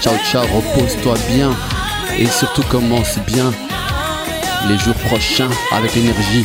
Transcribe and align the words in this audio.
Ciao, 0.00 0.14
ciao, 0.30 0.46
repose-toi 0.46 1.14
bien 1.28 1.50
et 2.16 2.26
surtout 2.26 2.62
commence 2.70 3.18
bien 3.26 3.52
les 4.68 4.78
jours 4.78 4.94
prochains 4.94 5.50
avec 5.72 5.94
l'énergie 5.96 6.44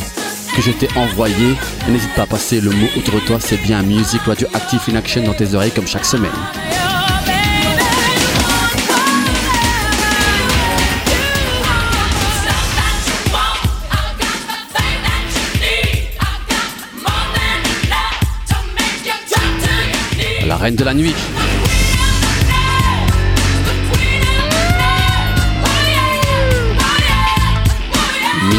que 0.56 0.60
je 0.60 0.72
t'ai 0.72 0.88
envoyée. 0.96 1.54
N'hésite 1.88 2.12
pas 2.14 2.22
à 2.22 2.26
passer 2.26 2.60
le 2.60 2.70
mot 2.70 2.88
autour 2.96 3.14
de 3.14 3.20
toi, 3.20 3.38
c'est 3.40 3.56
bien 3.62 3.82
Music 3.82 4.20
Radio 4.22 4.48
Active 4.54 4.80
in 4.90 4.96
Action 4.96 5.22
dans 5.22 5.34
tes 5.34 5.54
oreilles 5.54 5.70
comme 5.70 5.86
chaque 5.86 6.04
semaine. 6.04 6.30
La 20.46 20.56
reine 20.56 20.76
de 20.76 20.84
la 20.84 20.94
nuit. 20.94 21.14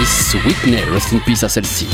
Miss 0.06 0.36
Whitney, 0.46 0.84
rest 0.92 1.14
in 1.14 1.20
peace 1.26 1.44
à 1.44 1.50
celle-ci. 1.50 1.88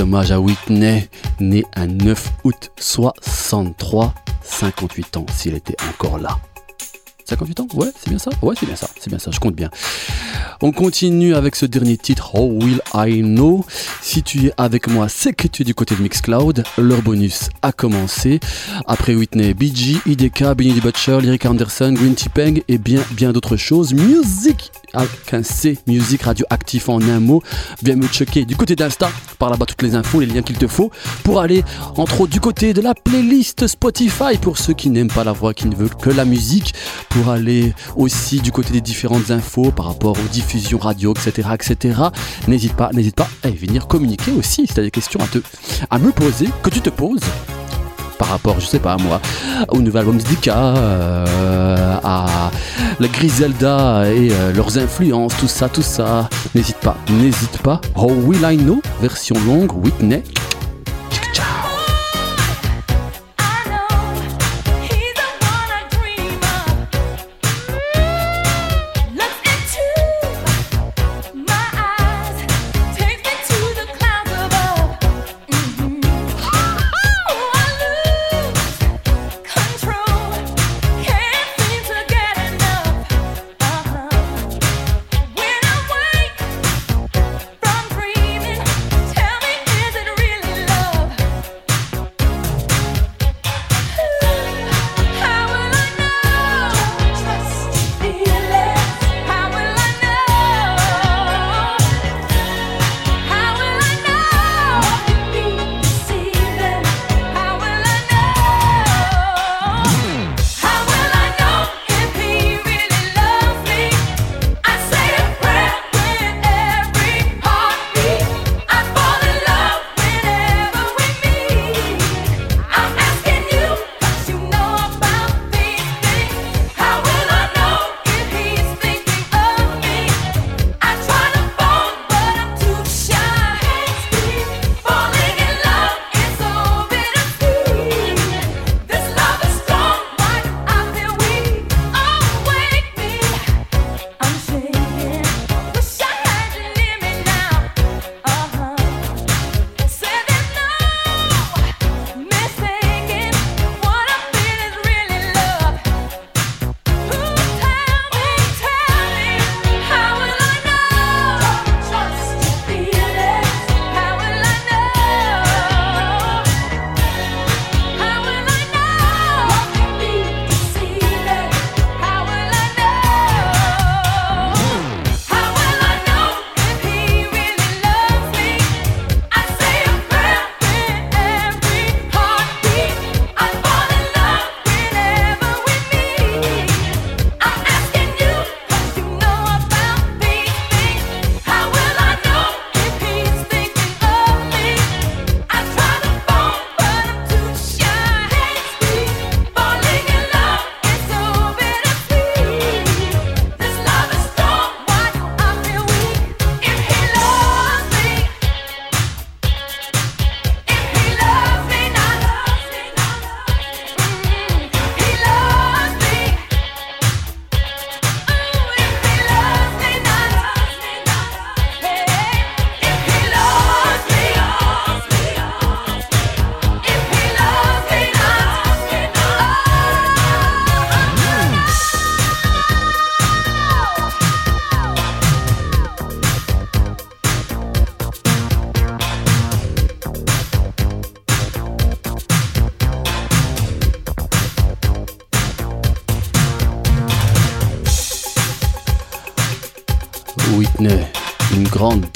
Hommage 0.00 0.32
à 0.32 0.40
Whitney, 0.40 1.08
né 1.40 1.64
un 1.74 1.86
9 1.86 2.32
août 2.44 2.70
63, 2.78 4.14
58 4.42 5.16
ans 5.16 5.26
s'il 5.34 5.54
était 5.54 5.76
encore 5.88 6.18
là. 6.18 6.38
58 7.24 7.60
ans? 7.60 7.66
Ouais, 7.74 7.88
c'est 7.98 8.08
bien 8.08 8.18
ça 8.18 8.30
Ouais, 8.40 8.54
c'est 8.58 8.64
bien 8.64 8.76
ça, 8.76 8.88
c'est 8.98 9.10
bien 9.10 9.18
ça, 9.18 9.30
je 9.30 9.38
compte 9.38 9.54
bien. 9.54 9.68
On 10.62 10.72
continue 10.72 11.34
avec 11.34 11.56
ce 11.56 11.66
dernier 11.66 11.98
titre, 11.98 12.34
How 12.34 12.50
Will 12.50 12.80
I 12.94 13.20
Know 13.20 13.66
Si 14.00 14.22
tu 14.22 14.46
es 14.46 14.52
avec 14.56 14.88
moi, 14.88 15.08
c'est 15.08 15.34
que 15.34 15.46
tu 15.46 15.62
es 15.62 15.64
du 15.64 15.74
côté 15.74 15.94
de 15.94 16.00
Mixcloud. 16.00 16.64
Leur 16.78 17.02
bonus 17.02 17.50
a 17.60 17.72
commencé. 17.72 18.40
Après 18.86 19.14
Whitney, 19.14 19.52
BG, 19.52 19.98
IDK, 20.06 20.54
Benny 20.56 20.80
Butcher, 20.80 21.20
Lyric 21.20 21.44
Anderson, 21.44 21.92
Green 21.92 22.14
Peng 22.34 22.62
et 22.66 22.78
bien, 22.78 23.02
bien 23.12 23.32
d'autres 23.32 23.56
choses. 23.56 23.92
Music 23.92 24.72
C, 25.42 25.78
musique 25.86 26.22
radioactif 26.22 26.88
en 26.88 27.00
un 27.00 27.20
mot. 27.20 27.42
Viens 27.82 27.96
me 27.96 28.06
checker 28.06 28.44
du 28.44 28.56
côté 28.56 28.76
d'Insta, 28.76 29.10
par 29.38 29.50
là-bas 29.50 29.66
toutes 29.66 29.82
les 29.82 29.94
infos, 29.94 30.20
les 30.20 30.26
liens 30.26 30.42
qu'il 30.42 30.58
te 30.58 30.66
faut, 30.66 30.90
pour 31.24 31.40
aller 31.40 31.64
entre 31.96 32.22
autres 32.22 32.32
du 32.32 32.40
côté 32.40 32.72
de 32.72 32.80
la 32.80 32.94
playlist 32.94 33.66
Spotify 33.66 34.38
pour 34.40 34.58
ceux 34.58 34.74
qui 34.74 34.90
n'aiment 34.90 35.10
pas 35.10 35.24
la 35.24 35.32
voix, 35.32 35.54
qui 35.54 35.66
ne 35.66 35.74
veulent 35.74 35.94
que 35.94 36.10
la 36.10 36.24
musique, 36.24 36.74
pour 37.08 37.28
aller 37.28 37.74
aussi 37.96 38.40
du 38.40 38.52
côté 38.52 38.72
des 38.72 38.80
différentes 38.80 39.30
infos 39.30 39.70
par 39.70 39.86
rapport 39.86 40.16
aux 40.18 40.28
diffusions 40.28 40.78
radio, 40.78 41.12
etc. 41.12 41.48
etc. 41.54 42.00
N'hésite 42.46 42.74
pas, 42.74 42.90
n'hésite 42.92 43.16
pas 43.16 43.28
à 43.42 43.50
venir 43.50 43.86
communiquer 43.86 44.32
aussi 44.32 44.66
si 44.66 44.74
tu 44.74 44.80
as 44.80 44.82
des 44.82 44.90
questions 44.90 45.20
à, 45.20 45.26
te, 45.26 45.38
à 45.90 45.98
me 45.98 46.12
poser, 46.12 46.48
que 46.62 46.70
tu 46.70 46.80
te 46.80 46.90
poses 46.90 47.20
par 48.18 48.28
rapport, 48.28 48.60
je 48.60 48.66
sais 48.66 48.80
pas 48.80 48.96
moi, 48.96 49.20
au 49.68 49.78
nouvel 49.78 50.00
album 50.00 50.18
d'Ika, 50.18 50.74
à 52.04 52.50
la 53.00 53.08
Griselda 53.08 54.04
et 54.06 54.30
euh, 54.32 54.52
leurs 54.52 54.78
influences, 54.78 55.36
tout 55.38 55.48
ça, 55.48 55.68
tout 55.68 55.82
ça. 55.82 56.28
N'hésite 56.54 56.78
pas, 56.78 56.96
n'hésite 57.10 57.58
pas. 57.58 57.80
How 57.96 58.10
Will 58.10 58.44
I 58.44 58.56
Know, 58.56 58.80
version 59.00 59.36
longue. 59.46 59.72
Whitney, 59.72 60.22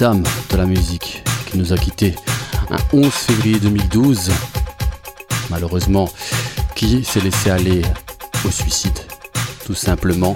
dame 0.02 0.24
de 0.50 0.56
la 0.56 0.66
musique 0.66 1.22
qui 1.46 1.58
nous 1.58 1.72
a 1.72 1.76
quittés 1.76 2.16
un 2.72 2.78
11 2.92 3.06
février 3.06 3.60
2012, 3.60 4.32
malheureusement, 5.48 6.08
qui 6.74 7.04
s'est 7.04 7.20
laissé 7.20 7.50
aller 7.50 7.82
au 8.44 8.50
suicide, 8.50 8.98
tout 9.64 9.76
simplement. 9.76 10.34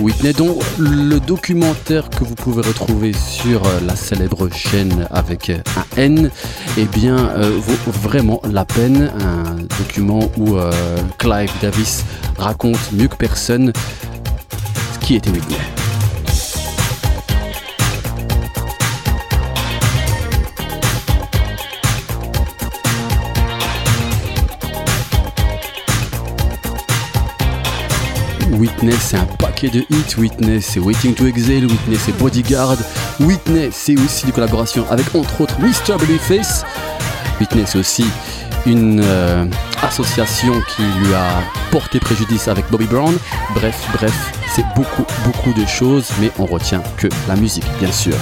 Whitney, 0.00 0.32
dont 0.32 0.58
le 0.78 1.20
documentaire 1.20 2.08
que 2.08 2.24
vous 2.24 2.34
pouvez 2.34 2.62
retrouver 2.62 3.12
sur 3.12 3.62
euh, 3.66 3.80
la 3.86 3.94
célèbre 3.94 4.48
chaîne 4.50 5.06
avec 5.10 5.50
un 5.50 5.84
N, 5.98 6.30
eh 6.78 6.86
bien, 6.86 7.28
euh, 7.28 7.50
vaut 7.58 7.92
vraiment 7.92 8.40
la 8.50 8.64
peine. 8.64 9.12
Un 9.20 9.56
document 9.78 10.30
où 10.38 10.56
euh, 10.56 10.72
Clive 11.18 11.52
Davis 11.60 12.02
raconte 12.38 12.90
mieux 12.92 13.08
que 13.08 13.16
personne 13.16 13.70
ce 14.94 15.06
qui 15.06 15.14
était 15.16 15.28
Whitney. 15.28 15.83
Witness, 28.54 28.98
c'est 29.00 29.16
un 29.16 29.26
paquet 29.38 29.68
de 29.68 29.80
hits. 29.90 30.16
Witness, 30.18 30.66
c'est 30.66 30.80
Waiting 30.80 31.14
to 31.14 31.26
Exhale. 31.26 31.66
Witness, 31.66 32.00
c'est 32.06 32.16
Bodyguard. 32.18 32.76
Witness, 33.20 33.74
c'est 33.74 33.98
aussi 33.98 34.26
des 34.26 34.32
collaborations 34.32 34.86
avec 34.90 35.14
entre 35.14 35.40
autres 35.40 35.58
Mr. 35.60 35.98
Babyface. 35.98 36.64
Witness, 37.40 37.70
c'est 37.72 37.78
aussi 37.78 38.06
une 38.66 39.00
euh, 39.02 39.44
association 39.82 40.54
qui 40.74 40.82
lui 40.82 41.14
a 41.14 41.42
porté 41.70 42.00
préjudice 42.00 42.48
avec 42.48 42.70
Bobby 42.70 42.86
Brown. 42.86 43.16
Bref, 43.54 43.88
bref, 43.94 44.32
c'est 44.54 44.64
beaucoup, 44.74 45.04
beaucoup 45.24 45.52
de 45.52 45.66
choses, 45.66 46.08
mais 46.20 46.30
on 46.38 46.46
retient 46.46 46.82
que 46.96 47.08
la 47.28 47.36
musique, 47.36 47.66
bien 47.80 47.92
sûr. 47.92 48.14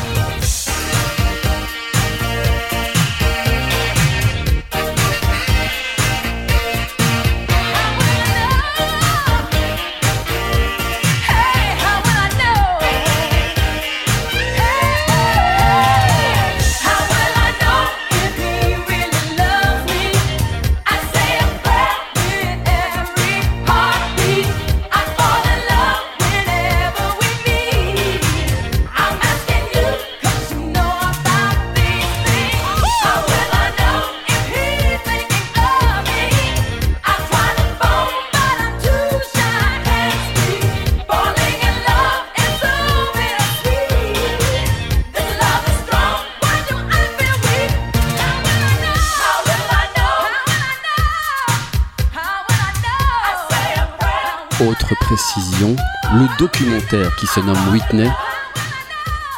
Le 55.37 56.39
documentaire 56.39 57.15
qui 57.17 57.27
se 57.27 57.41
nomme 57.41 57.57
Whitney, 57.73 58.11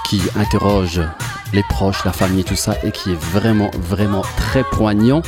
qui 0.08 0.20
interroge 0.36 1.00
les 1.52 1.62
proches, 1.68 2.04
la 2.04 2.12
famille, 2.12 2.42
tout 2.42 2.56
ça, 2.56 2.74
et 2.82 2.90
qui 2.90 3.12
est 3.12 3.20
vraiment, 3.20 3.70
vraiment 3.78 4.22
très 4.36 4.64
poignant, 4.64 5.22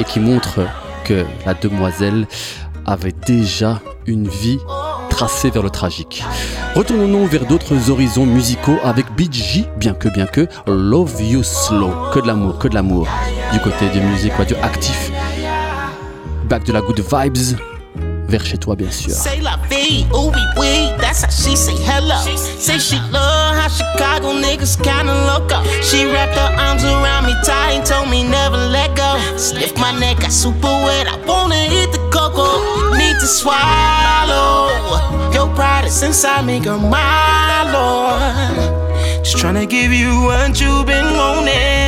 et 0.00 0.04
qui 0.04 0.18
montre 0.18 0.60
que 1.04 1.24
la 1.46 1.54
demoiselle 1.54 2.26
avait 2.86 3.14
déjà 3.26 3.80
une 4.06 4.26
vie 4.26 4.58
tracée 5.10 5.50
vers 5.50 5.62
le 5.62 5.70
tragique. 5.70 6.24
Retournons-nous 6.74 7.26
vers 7.26 7.46
d'autres 7.46 7.90
horizons 7.90 8.26
musicaux 8.26 8.78
avec 8.82 9.06
BG, 9.16 9.66
bien 9.76 9.94
que, 9.94 10.08
bien 10.08 10.26
que, 10.26 10.48
Love 10.66 11.22
You 11.22 11.42
Slow, 11.44 11.92
que 12.12 12.18
de 12.18 12.26
l'amour, 12.26 12.58
que 12.58 12.66
de 12.66 12.74
l'amour, 12.74 13.06
du 13.52 13.60
côté 13.60 13.88
des 13.90 14.00
musiques 14.00 14.32
actif 14.62 15.12
Back 16.48 16.64
de 16.64 16.72
la 16.72 16.80
good 16.80 17.00
vibes, 17.00 17.58
vers 18.28 18.44
chez 18.44 18.58
toi, 18.58 18.76
bien 18.76 18.90
sûr. 18.90 19.10
Say 19.10 19.40
la 19.40 19.58
vie, 19.70 20.06
ooh 20.12 20.30
wee 20.58 20.92
that's 21.00 21.22
how 21.22 21.30
she 21.30 21.56
say 21.56 21.74
hello. 21.74 22.16
Say 22.36 22.78
she 22.78 22.96
love 23.10 23.56
how 23.56 23.68
Chicago 23.68 24.32
niggas 24.34 24.76
kinda 24.76 25.14
loco. 25.26 25.62
She 25.82 26.04
wrapped 26.04 26.36
her 26.36 26.54
arms 26.58 26.84
around 26.84 27.26
me 27.26 27.34
tight 27.44 27.72
and 27.76 27.86
told 27.86 28.08
me 28.10 28.22
never 28.22 28.56
let 28.56 28.94
go. 28.94 29.18
Sniff 29.36 29.76
my 29.78 29.98
neck, 29.98 30.20
got 30.20 30.32
super 30.32 30.68
wet, 30.84 31.06
I 31.08 31.16
wanna 31.26 31.56
hit 31.56 31.92
the 31.92 31.98
cocoa. 32.10 32.96
Need 32.96 33.18
to 33.20 33.26
swallow. 33.26 34.68
Your 35.32 35.48
pride 35.54 35.86
is 35.86 36.02
inside 36.02 36.44
me, 36.44 36.60
girl, 36.60 36.78
my 36.78 37.70
lord. 37.72 39.24
Just 39.24 39.38
trying 39.38 39.54
to 39.54 39.66
give 39.66 39.92
you 39.92 40.22
what 40.22 40.60
you've 40.60 40.86
been 40.86 41.16
wanting. 41.16 41.87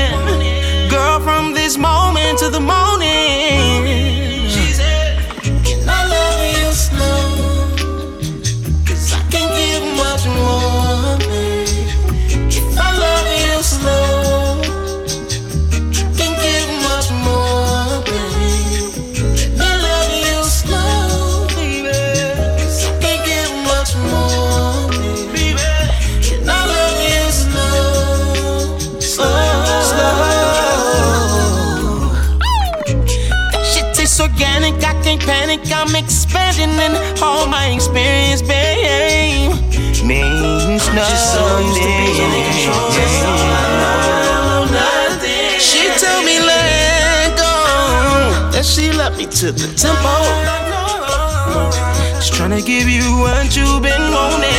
Expanding 36.31 36.79
and 36.79 37.23
all 37.23 37.47
my 37.47 37.69
experience, 37.69 38.43
babe, 38.43 39.53
means 40.05 40.87
nothing. 40.95 41.67
She 45.59 45.89
told 45.99 46.25
me 46.25 46.39
let 46.39 47.37
go, 47.37 48.51
that 48.53 48.65
she 48.65 48.93
left 48.93 49.19
me 49.19 49.27
to 49.27 49.53
the 49.53 49.67
tempo. 49.75 50.15
Just 52.17 52.35
trying 52.35 52.51
to 52.51 52.63
give 52.63 52.89
you 52.89 53.03
what 53.19 53.57
you've 53.57 53.83
been 53.83 54.13
wanting, 54.13 54.53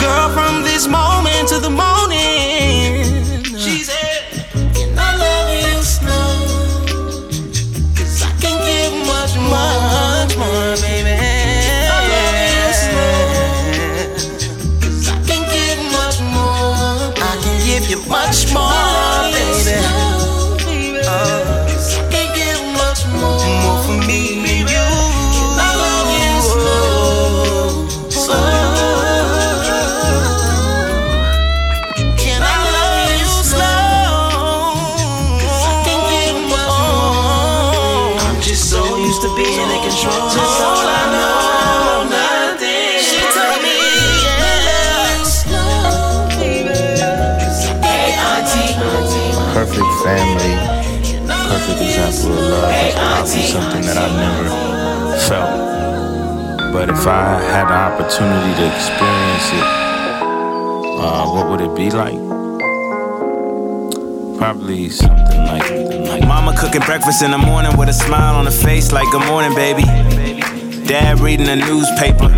girl. 0.00 0.30
From 0.34 0.62
this 0.62 0.86
moment 0.86 1.48
to 1.48 1.58
the 1.58 1.70
morning. 1.70 1.93
much 18.14 18.43
something 53.54 53.82
that 53.82 53.96
I 53.96 54.08
never 54.18 54.48
felt. 55.28 56.72
But 56.72 56.90
if 56.90 57.06
I 57.06 57.38
had 57.54 57.68
the 57.70 57.78
opportunity 57.88 58.50
to 58.58 58.64
experience 58.66 59.48
it, 59.54 59.66
uh, 60.98 61.26
what 61.30 61.50
would 61.50 61.60
it 61.60 61.74
be 61.76 61.90
like? 61.90 62.18
Probably 64.38 64.88
something 64.90 65.38
like, 65.46 65.62
something 65.62 66.08
like 66.08 66.26
Mama 66.26 66.56
cooking 66.58 66.82
breakfast 66.82 67.22
in 67.22 67.30
the 67.30 67.38
morning 67.38 67.76
with 67.76 67.88
a 67.88 67.92
smile 67.92 68.34
on 68.34 68.46
her 68.46 68.50
face, 68.50 68.90
like 68.90 69.08
good 69.12 69.24
morning, 69.26 69.54
baby. 69.54 69.84
Dad 70.86 71.20
reading 71.20 71.46
the 71.46 71.56
newspaper. 71.56 72.28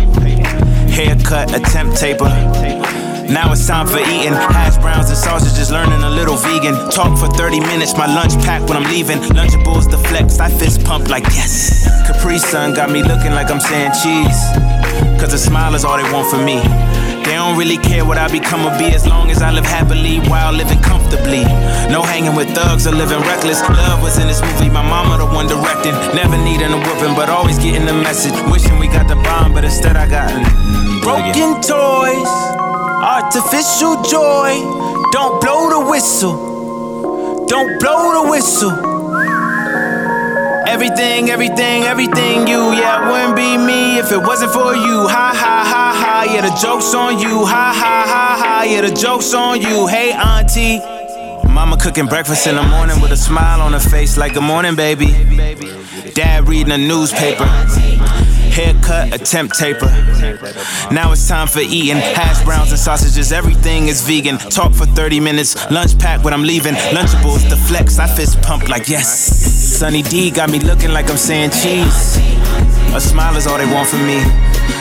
Haircut, 0.93 1.55
attempt 1.55 1.97
taper. 1.97 2.29
Now 3.29 3.51
it's 3.51 3.67
time 3.67 3.87
for 3.87 3.99
eating 3.99 4.31
hash 4.31 4.77
browns 4.77 5.09
and 5.09 5.17
sausages, 5.17 5.69
learning 5.69 6.01
a 6.01 6.09
little 6.09 6.37
vegan. 6.37 6.75
Talk 6.89 7.19
for 7.19 7.27
30 7.27 7.59
minutes, 7.59 7.97
my 7.97 8.07
lunch 8.07 8.33
pack 8.45 8.63
when 8.69 8.77
I'm 8.77 8.87
leaving. 8.89 9.19
Lunchables 9.35 9.91
deflect, 9.91 10.39
I 10.39 10.49
fist 10.49 10.85
pump 10.85 11.09
like 11.09 11.25
yes. 11.35 11.87
Capri 12.07 12.39
Sun 12.39 12.73
got 12.73 12.89
me 12.89 13.03
looking 13.03 13.33
like 13.33 13.51
I'm 13.51 13.59
saying 13.59 13.91
cheese. 13.99 14.39
Cause 15.19 15.33
a 15.33 15.37
smile 15.37 15.75
is 15.75 15.83
all 15.83 15.97
they 15.97 16.09
want 16.13 16.31
from 16.31 16.45
me. 16.45 16.63
They 17.27 17.35
don't 17.35 17.57
really 17.57 17.75
care 17.75 18.05
what 18.05 18.17
I 18.17 18.31
become 18.31 18.65
or 18.65 18.71
be 18.79 18.95
as 18.95 19.05
long 19.05 19.29
as 19.29 19.41
I 19.41 19.51
live 19.51 19.65
happily 19.65 20.19
while 20.31 20.53
living 20.53 20.79
comfortably. 20.79 21.43
No 21.91 22.03
hanging 22.03 22.33
with 22.33 22.47
thugs 22.55 22.87
or 22.87 22.91
living 22.91 23.19
reckless. 23.27 23.59
Love 23.67 24.01
was 24.01 24.17
in 24.17 24.27
this 24.27 24.41
movie, 24.41 24.69
my 24.69 24.87
mama 24.87 25.17
the 25.17 25.25
one 25.27 25.47
directing. 25.47 25.91
Never 26.15 26.37
needing 26.37 26.71
a 26.71 26.79
whooping, 26.79 27.15
but 27.19 27.27
always 27.27 27.59
getting 27.59 27.85
the 27.85 27.93
message. 27.93 28.39
Wishing 28.49 28.79
we 28.79 28.87
got 28.87 29.09
the 29.09 29.15
bomb, 29.15 29.53
but 29.53 29.65
instead 29.65 29.97
I 29.97 30.07
got 30.07 30.31
broken 31.03 31.59
toys. 31.59 32.56
Artificial 33.03 34.01
joy. 34.03 34.57
Don't 35.11 35.39
blow 35.39 35.69
the 35.69 35.89
whistle. 35.89 37.45
Don't 37.45 37.79
blow 37.79 38.23
the 38.23 38.29
whistle. 38.31 38.71
Everything, 40.67 41.29
everything, 41.29 41.83
everything 41.83 42.47
you, 42.47 42.73
yeah, 42.73 43.05
it 43.05 43.11
wouldn't 43.11 43.35
be 43.35 43.57
me 43.57 43.99
if 43.99 44.11
it 44.11 44.17
wasn't 44.17 44.51
for 44.51 44.75
you. 44.75 45.07
Ha 45.07 45.31
ha 45.33 45.63
ha 45.63 45.93
ha, 45.95 46.33
yeah, 46.33 46.41
the 46.41 46.55
joke's 46.59 46.93
on 46.93 47.19
you. 47.19 47.45
Ha 47.45 47.73
ha 47.73 48.03
ha 48.07 48.43
ha, 48.43 48.63
yeah, 48.63 48.81
the 48.81 48.93
joke's 48.93 49.33
on 49.33 49.61
you. 49.61 49.87
Hey, 49.87 50.11
auntie. 50.11 50.79
Mama 51.47 51.77
cooking 51.77 52.07
breakfast 52.07 52.47
in 52.47 52.55
the 52.55 52.63
morning 52.63 52.99
with 52.99 53.11
a 53.11 53.17
smile 53.17 53.61
on 53.61 53.73
her 53.73 53.79
face, 53.79 54.17
like 54.17 54.33
good 54.33 54.43
morning, 54.43 54.75
baby. 54.75 55.07
Dad 56.13 56.47
reading 56.47 56.73
a 56.73 56.77
newspaper. 56.77 57.45
Haircut, 58.57 59.13
attempt 59.13 59.53
taper. 59.53 59.85
Now 60.89 61.11
it's 61.11 61.27
time 61.27 61.45
for 61.45 61.59
eating 61.59 61.97
hash 61.97 62.43
browns 62.43 62.71
and 62.71 62.79
sausages. 62.79 63.31
Everything 63.31 63.87
is 63.87 64.01
vegan. 64.01 64.39
Talk 64.39 64.73
for 64.73 64.87
30 64.87 65.19
minutes. 65.19 65.53
Lunch 65.69 65.95
pack 65.99 66.23
when 66.23 66.33
I'm 66.33 66.41
leaving. 66.41 66.73
Lunchables, 66.89 67.47
the 67.51 67.55
flex. 67.55 67.99
I 67.99 68.07
fist 68.07 68.41
pump 68.41 68.67
like 68.67 68.89
yes. 68.89 69.07
Sunny 69.77 70.01
D 70.01 70.31
got 70.31 70.49
me 70.49 70.57
looking 70.57 70.89
like 70.89 71.07
I'm 71.07 71.17
saying 71.17 71.51
cheese. 71.51 72.17
A 72.97 72.99
smile 72.99 73.37
is 73.37 73.45
all 73.45 73.59
they 73.59 73.71
want 73.71 73.89
from 73.89 74.01
me. 74.07 74.25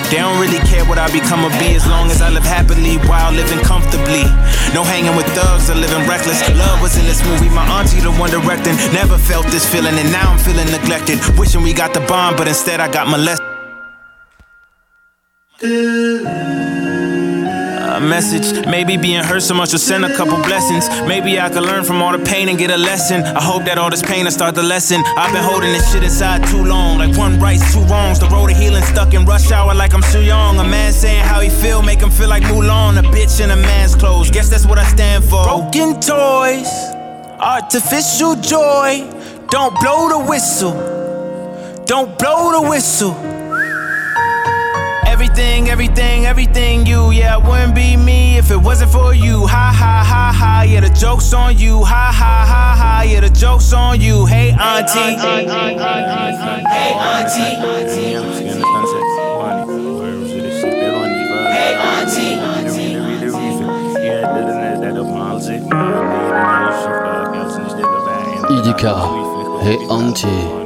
They 0.08 0.24
don't 0.24 0.40
really 0.40 0.62
care 0.64 0.86
what 0.86 0.96
I 0.96 1.12
become 1.12 1.44
or 1.44 1.50
be 1.60 1.76
as 1.76 1.86
long 1.86 2.08
as 2.10 2.22
I 2.22 2.30
live 2.30 2.44
happily 2.48 2.96
while 3.04 3.30
living 3.30 3.60
comfortably. 3.60 4.24
No 4.72 4.84
hanging 4.88 5.14
with 5.16 5.26
thugs 5.36 5.68
or 5.68 5.74
living 5.74 6.08
reckless. 6.08 6.40
Love 6.56 6.80
was 6.80 6.96
in 6.96 7.04
this 7.04 7.20
movie, 7.28 7.50
my 7.50 7.66
auntie 7.76 8.00
the 8.00 8.10
one 8.12 8.30
directing. 8.30 8.76
Never 8.96 9.18
felt 9.18 9.44
this 9.48 9.68
feeling, 9.68 9.98
and 9.98 10.10
now 10.10 10.32
I'm 10.32 10.38
feeling 10.38 10.70
neglected. 10.72 11.20
Wishing 11.36 11.60
we 11.60 11.74
got 11.74 11.92
the 11.92 12.00
bomb, 12.08 12.36
but 12.36 12.48
instead 12.48 12.80
I 12.80 12.90
got 12.90 13.08
molested. 13.08 13.45
A 15.58 15.68
message, 17.98 18.66
maybe 18.66 18.98
being 18.98 19.24
hurt 19.24 19.40
so 19.40 19.54
much 19.54 19.72
will 19.72 19.78
send 19.78 20.04
a 20.04 20.14
couple 20.14 20.36
blessings. 20.44 20.86
Maybe 21.08 21.40
I 21.40 21.48
could 21.48 21.62
learn 21.62 21.82
from 21.82 22.02
all 22.02 22.12
the 22.12 22.22
pain 22.22 22.50
and 22.50 22.58
get 22.58 22.70
a 22.70 22.76
lesson. 22.76 23.22
I 23.22 23.42
hope 23.42 23.64
that 23.64 23.78
all 23.78 23.88
this 23.88 24.02
pain 24.02 24.26
will 24.26 24.32
start 24.32 24.54
the 24.54 24.62
lesson. 24.62 25.02
I've 25.16 25.32
been 25.32 25.42
holding 25.42 25.72
this 25.72 25.90
shit 25.90 26.02
inside 26.02 26.46
too 26.46 26.62
long, 26.62 26.98
like 26.98 27.16
one 27.16 27.40
rights, 27.40 27.72
two 27.72 27.80
wrongs. 27.84 28.18
The 28.20 28.28
road 28.28 28.48
to 28.48 28.54
healing 28.54 28.82
stuck 28.82 29.14
in 29.14 29.24
rush 29.24 29.50
hour 29.50 29.74
like 29.74 29.94
I'm 29.94 30.02
too 30.02 30.22
young. 30.22 30.58
A 30.58 30.64
man 30.64 30.92
saying 30.92 31.24
how 31.24 31.40
he 31.40 31.48
feel, 31.48 31.80
make 31.80 32.00
him 32.00 32.10
feel 32.10 32.28
like 32.28 32.42
Mulan. 32.42 32.98
A 32.98 33.02
bitch 33.02 33.40
in 33.42 33.50
a 33.50 33.56
man's 33.56 33.94
clothes, 33.94 34.30
guess 34.30 34.50
that's 34.50 34.66
what 34.66 34.78
I 34.78 34.84
stand 34.84 35.24
for. 35.24 35.42
Broken 35.44 35.98
toys, 36.00 36.68
artificial 37.40 38.36
joy. 38.36 39.08
Don't 39.48 39.74
blow 39.80 40.10
the 40.10 40.18
whistle. 40.18 40.74
Don't 41.86 42.18
blow 42.18 42.60
the 42.60 42.68
whistle. 42.68 43.35
Everything, 45.36 45.68
everything, 45.68 46.24
everything 46.24 46.86
you. 46.86 47.10
Yeah, 47.10 47.36
it 47.36 47.44
wouldn't 47.44 47.74
be 47.74 47.94
me 47.94 48.38
if 48.38 48.50
it 48.50 48.56
wasn't 48.56 48.90
for 48.90 49.12
you. 49.12 49.46
Ha 49.46 49.70
ha 49.70 50.02
ha 50.02 50.32
ha. 50.32 50.62
Yeah, 50.62 50.80
the 50.80 50.88
joke's 50.88 51.34
on 51.34 51.58
you. 51.58 51.84
Ha 51.84 52.10
ha 52.10 52.46
ha 52.48 52.74
ha. 52.74 53.02
Yeah, 53.02 53.20
the 53.20 53.28
joke's 53.28 53.70
on 53.74 54.00
you. 54.00 54.24
Hey, 54.24 54.52
auntie. 54.52 54.98
Hey, 54.98 55.44
auntie. 55.44 55.84
Hey, 56.72 56.94
auntie. 57.12 57.52
Idika. 68.48 69.62
Hey, 69.62 69.76
auntie. 69.90 70.65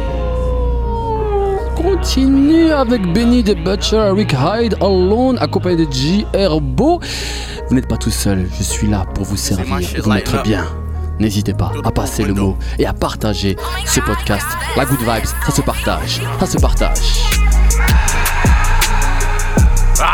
continue 1.81 2.71
avec 2.71 3.01
Benny 3.13 3.43
the 3.43 3.55
Butcher, 3.63 4.11
Rick 4.15 4.33
Hyde, 4.33 4.75
Alone, 4.81 5.37
accompagné 5.39 5.85
de 5.85 5.91
J. 5.91 6.25
Herbo. 6.33 6.99
Vous 7.69 7.75
n'êtes 7.75 7.87
pas 7.87 7.97
tout 7.97 8.11
seul, 8.11 8.47
je 8.57 8.63
suis 8.63 8.87
là 8.87 9.05
pour 9.15 9.25
vous 9.25 9.37
servir 9.37 9.77
et 9.95 9.99
vous 9.99 10.09
mettre 10.09 10.43
bien. 10.43 10.65
N'hésitez 11.19 11.53
pas 11.53 11.71
à 11.83 11.91
passer 11.91 12.23
le 12.23 12.33
mot 12.33 12.57
et 12.79 12.85
à 12.85 12.93
partager 12.93 13.55
ce 13.85 13.99
podcast. 13.99 14.45
La 14.75 14.85
Good 14.85 14.99
Vibes, 14.99 15.29
ça 15.45 15.51
se 15.51 15.61
partage, 15.61 16.21
ça 16.39 16.45
se 16.45 16.57
partage. 16.57 16.97
Ah. 19.99 20.13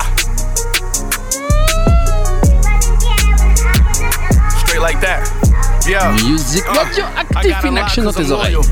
Straight 4.50 4.82
like 4.82 5.00
that. 5.00 5.47
Yeah. 5.88 6.12
Music 6.24 6.64
uh, 6.68 6.84
radioactive 6.84 7.66
in 7.66 7.78
action 7.78 8.04
dans 8.04 8.16
tes 8.16 8.32
oreilles. 8.32 8.68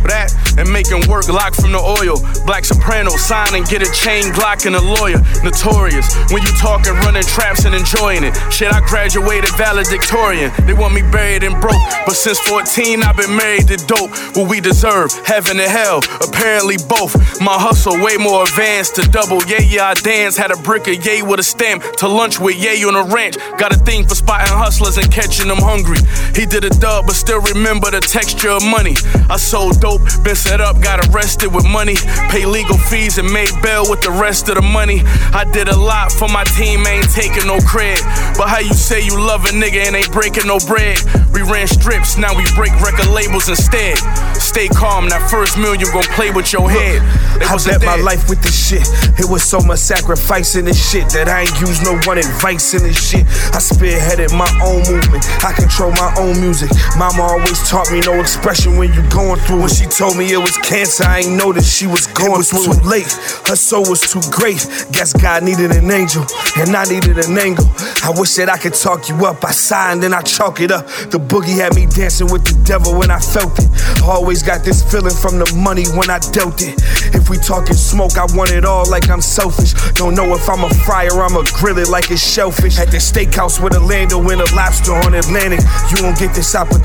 and 0.58 0.72
making 0.72 1.08
work 1.08 1.28
lock 1.28 1.54
from 1.56 1.72
the 1.72 1.80
oil. 1.80 2.20
Black 2.46 2.66
soprano, 2.66 3.10
sign 3.12 3.56
and 3.56 3.66
get 3.68 3.82
a 3.82 3.92
chain 3.92 4.32
Glock 4.34 4.66
and 4.66 4.76
a 4.76 4.82
lawyer. 4.82 5.20
Notorious 5.44 6.08
when 6.32 6.44
you 6.44 6.52
talking, 6.60 6.94
running 7.08 7.24
traps 7.24 7.66
and 7.66 7.76
enjoying 7.76 8.24
it. 8.24 8.36
Shit, 8.52 8.74
I 8.74 8.82
graduated 8.88 9.52
valedictorian. 9.56 10.52
They 10.66 10.74
want 10.74 10.94
me 10.94 11.02
buried 11.02 11.44
and 11.44 11.60
broke, 11.62 11.82
but 12.06 12.16
since 12.16 12.40
14 12.40 13.04
I've 13.04 13.18
been 13.18 13.36
married 13.36 13.68
to 13.70 13.78
dope. 13.88 14.12
What 14.36 14.50
we 14.50 14.60
deserve, 14.60 15.12
heaven 15.26 15.60
and 15.60 15.72
hell, 15.72 16.00
apparently 16.20 16.78
both. 16.88 17.16
My 17.42 17.56
hustle 17.56 17.96
way 18.04 18.18
more 18.18 18.44
advanced 18.44 18.96
to 18.96 19.04
double. 19.10 19.44
Yeah, 19.48 19.62
yeah, 19.62 19.88
I 19.88 19.94
dance. 19.96 20.38
Had 20.38 20.52
a 20.52 20.58
brick 20.58 20.88
of 20.88 21.06
yay 21.06 21.22
with 21.22 21.40
a 21.40 21.44
stamp 21.44 21.84
to 21.98 22.08
lunch 22.08 22.40
with 22.40 22.56
yay 22.56 22.84
on 22.84 22.96
a 22.96 23.04
ranch. 23.14 23.38
Got 23.58 23.74
a 23.74 23.80
thing 23.80 24.08
for 24.08 24.16
spotting 24.16 24.52
hustlers 24.52 24.98
and 24.98 25.12
catching 25.12 25.48
them 25.48 25.60
hungry. 25.60 25.98
He 26.36 26.46
did 26.46 26.64
a 26.64 26.70
dub, 26.70 27.05
but 27.06 27.16
still 27.16 27.42
remember 27.54 27.92
the 27.92 28.02
texture 28.02 28.50
of 28.50 28.64
money. 28.66 28.96
I 29.30 29.38
sold 29.38 29.80
dope, 29.82 30.02
been 30.24 30.36
set 30.36 30.62
up, 30.62 30.82
got 30.82 31.08
arrested 31.08 31.54
with 31.54 31.66
money. 31.66 31.96
Pay 32.30 32.46
legal 32.46 32.78
fees 32.78 33.18
and 33.18 33.32
made 33.32 33.52
bail 33.62 33.90
with 33.90 34.02
the 34.02 34.12
rest 34.12 34.50
of 34.50 34.56
the 34.56 34.62
money. 34.62 35.02
I 35.34 35.46
did 35.46 35.70
a 35.70 35.78
lot 35.78 36.12
for 36.12 36.28
my 36.28 36.44
team, 36.58 36.86
ain't 36.88 37.10
taking 37.12 37.48
no 37.48 37.60
credit. 37.62 38.04
But 38.38 38.50
how 38.50 38.60
you 38.60 38.74
say 38.74 39.02
you 39.06 39.18
love 39.18 39.46
a 39.46 39.54
nigga 39.54 39.86
and 39.86 39.96
ain't 39.96 40.12
breaking 40.12 40.48
no 40.48 40.58
bread? 40.68 40.98
We 41.34 41.42
ran 41.42 41.68
strips, 41.68 42.18
now 42.18 42.36
we 42.36 42.46
break 42.56 42.72
record 42.82 43.08
labels 43.12 43.50
instead. 43.50 43.98
Stay 44.40 44.68
calm, 44.70 45.10
that 45.10 45.28
first 45.30 45.58
million 45.58 45.88
gon' 45.92 46.08
play 46.16 46.32
with 46.32 46.54
your 46.54 46.70
head. 46.70 47.02
They 47.40 47.46
I 47.46 47.56
bet 47.60 47.82
dead. 47.82 47.86
my 47.86 47.98
life 48.00 48.30
with 48.30 48.42
this 48.42 48.56
shit. 48.56 48.88
It 49.20 49.28
was 49.28 49.44
so 49.44 49.60
much 49.60 49.80
sacrifice 49.80 50.56
in 50.56 50.66
this 50.66 50.80
shit 50.80 51.10
that 51.12 51.28
I 51.28 51.44
ain't 51.44 51.60
used 51.60 51.84
no 51.84 52.00
one 52.08 52.18
advice 52.18 52.74
in 52.74 52.84
this 52.84 52.96
shit. 52.96 53.28
I 53.52 53.60
spearheaded 53.60 54.32
my 54.32 54.48
own 54.64 54.84
movement. 54.88 55.28
I 55.44 55.52
control 55.52 55.92
my 55.92 56.14
own 56.18 56.40
music. 56.40 56.72
Mama 56.98 57.24
always 57.24 57.60
taught 57.70 57.92
me 57.92 58.00
no 58.00 58.22
expression 58.22 58.78
when 58.78 58.94
you 58.94 59.04
going 59.10 59.36
through. 59.42 59.60
When 59.60 59.70
she 59.70 59.84
told 59.86 60.16
me 60.16 60.32
it 60.32 60.38
was 60.38 60.56
cancer, 60.64 61.04
I 61.04 61.20
ain't 61.20 61.36
noticed 61.36 61.76
she 61.76 61.88
was 61.88 62.08
going 62.08 62.32
it 62.32 62.38
was 62.38 62.50
through. 62.52 62.72
Too 62.72 62.88
late, 62.88 63.12
her 63.52 63.56
soul 63.58 63.84
was 63.90 64.00
too 64.00 64.24
great. 64.32 64.64
Guess 64.96 65.12
God 65.12 65.44
needed 65.44 65.72
an 65.72 65.92
angel, 65.92 66.24
and 66.56 66.72
I 66.72 66.86
needed 66.86 67.18
an 67.20 67.38
angle. 67.38 67.68
I 68.00 68.16
wish 68.16 68.36
that 68.36 68.48
I 68.48 68.58
could 68.58 68.76
talk 68.76 69.10
you 69.10 69.26
up. 69.26 69.44
I 69.44 69.52
signed 69.52 70.06
and 70.06 70.16
I 70.16 70.22
chalk 70.22 70.62
it 70.62 70.72
up. 70.72 70.88
The 71.12 71.20
boogie 71.20 71.60
had 71.60 71.76
me 71.76 71.86
dancing 71.86 72.32
with 72.32 72.46
the 72.48 72.56
devil 72.64 72.98
when 72.98 73.12
I 73.12 73.20
felt 73.20 73.60
it. 73.60 73.68
always 74.04 74.42
got 74.42 74.64
this 74.64 74.80
feeling 74.80 75.16
from 75.16 75.38
the 75.38 75.52
money 75.56 75.84
when 76.00 76.10
I 76.10 76.20
dealt 76.32 76.62
it. 76.62 76.80
If 77.12 77.30
we 77.30 77.36
talking 77.38 77.76
smoke, 77.76 78.18
I 78.18 78.24
want 78.32 78.52
it 78.52 78.64
all 78.64 78.88
like 78.90 79.10
I'm 79.10 79.22
selfish. 79.22 79.74
Don't 80.00 80.16
know 80.16 80.34
if 80.34 80.48
I'm 80.48 80.64
a 80.64 80.72
fryer, 80.88 81.12
I'ma 81.12 81.44
grill 81.60 81.78
it 81.78 81.90
like 81.90 82.10
it's 82.10 82.24
shellfish. 82.24 82.80
At 82.80 82.88
the 82.88 83.04
steakhouse 83.04 83.62
with 83.62 83.76
a 83.76 83.80
lando 83.80 84.22
and 84.32 84.40
a 84.40 84.48
lobster 84.56 84.94
on 84.94 85.14
Atlantic. 85.14 85.60
You 85.92 86.04
won't 86.04 86.18
get 86.18 86.34
this 86.34 86.56
opportunity 86.56 86.85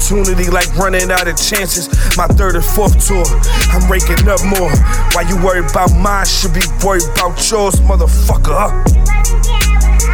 like 0.51 0.75
running 0.77 1.11
out 1.11 1.29
of 1.29 1.37
chances. 1.37 1.89
My 2.17 2.27
third 2.27 2.57
and 2.57 2.65
fourth 2.65 3.07
tour. 3.07 3.25
I'm 3.73 3.91
raking 3.91 4.29
up 4.29 4.41
more. 4.45 4.71
Why 5.13 5.25
you 5.29 5.37
worried 5.45 5.71
about 5.71 5.95
mine? 5.97 6.27
Should 6.27 6.55
be 6.55 6.63
worried 6.85 7.05
about 7.17 7.39
yours, 7.51 7.77
motherfucker. 7.81 9.70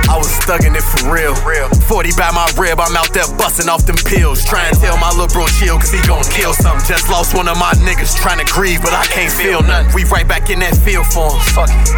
I 0.06 0.16
was 0.16 0.30
thuggin' 0.46 0.74
it 0.78 0.86
for 0.86 1.10
real. 1.10 1.34
40 1.34 2.14
by 2.14 2.30
my 2.30 2.46
rib, 2.54 2.78
I'm 2.78 2.94
out 2.94 3.10
there 3.10 3.26
bustin' 3.36 3.68
off 3.68 3.86
them 3.86 3.98
pills. 3.98 4.44
Trying 4.46 4.74
to 4.74 4.78
tell 4.78 4.96
my 4.98 5.10
little 5.10 5.30
bro 5.30 5.46
chill, 5.58 5.78
cause 5.78 5.90
he 5.90 5.98
gon' 6.06 6.22
kill 6.30 6.54
something. 6.54 6.86
Just 6.86 7.10
lost 7.10 7.34
one 7.34 7.50
of 7.50 7.58
my 7.58 7.74
niggas 7.82 8.14
trying 8.14 8.38
to 8.38 8.46
grieve, 8.46 8.82
but 8.82 8.94
I 8.94 9.04
can't 9.10 9.32
feel 9.32 9.62
nothing. 9.62 9.90
We 9.94 10.04
right 10.06 10.26
back 10.26 10.50
in 10.50 10.62
that 10.62 10.78
field 10.78 11.06
for 11.10 11.34
him. 11.34 11.42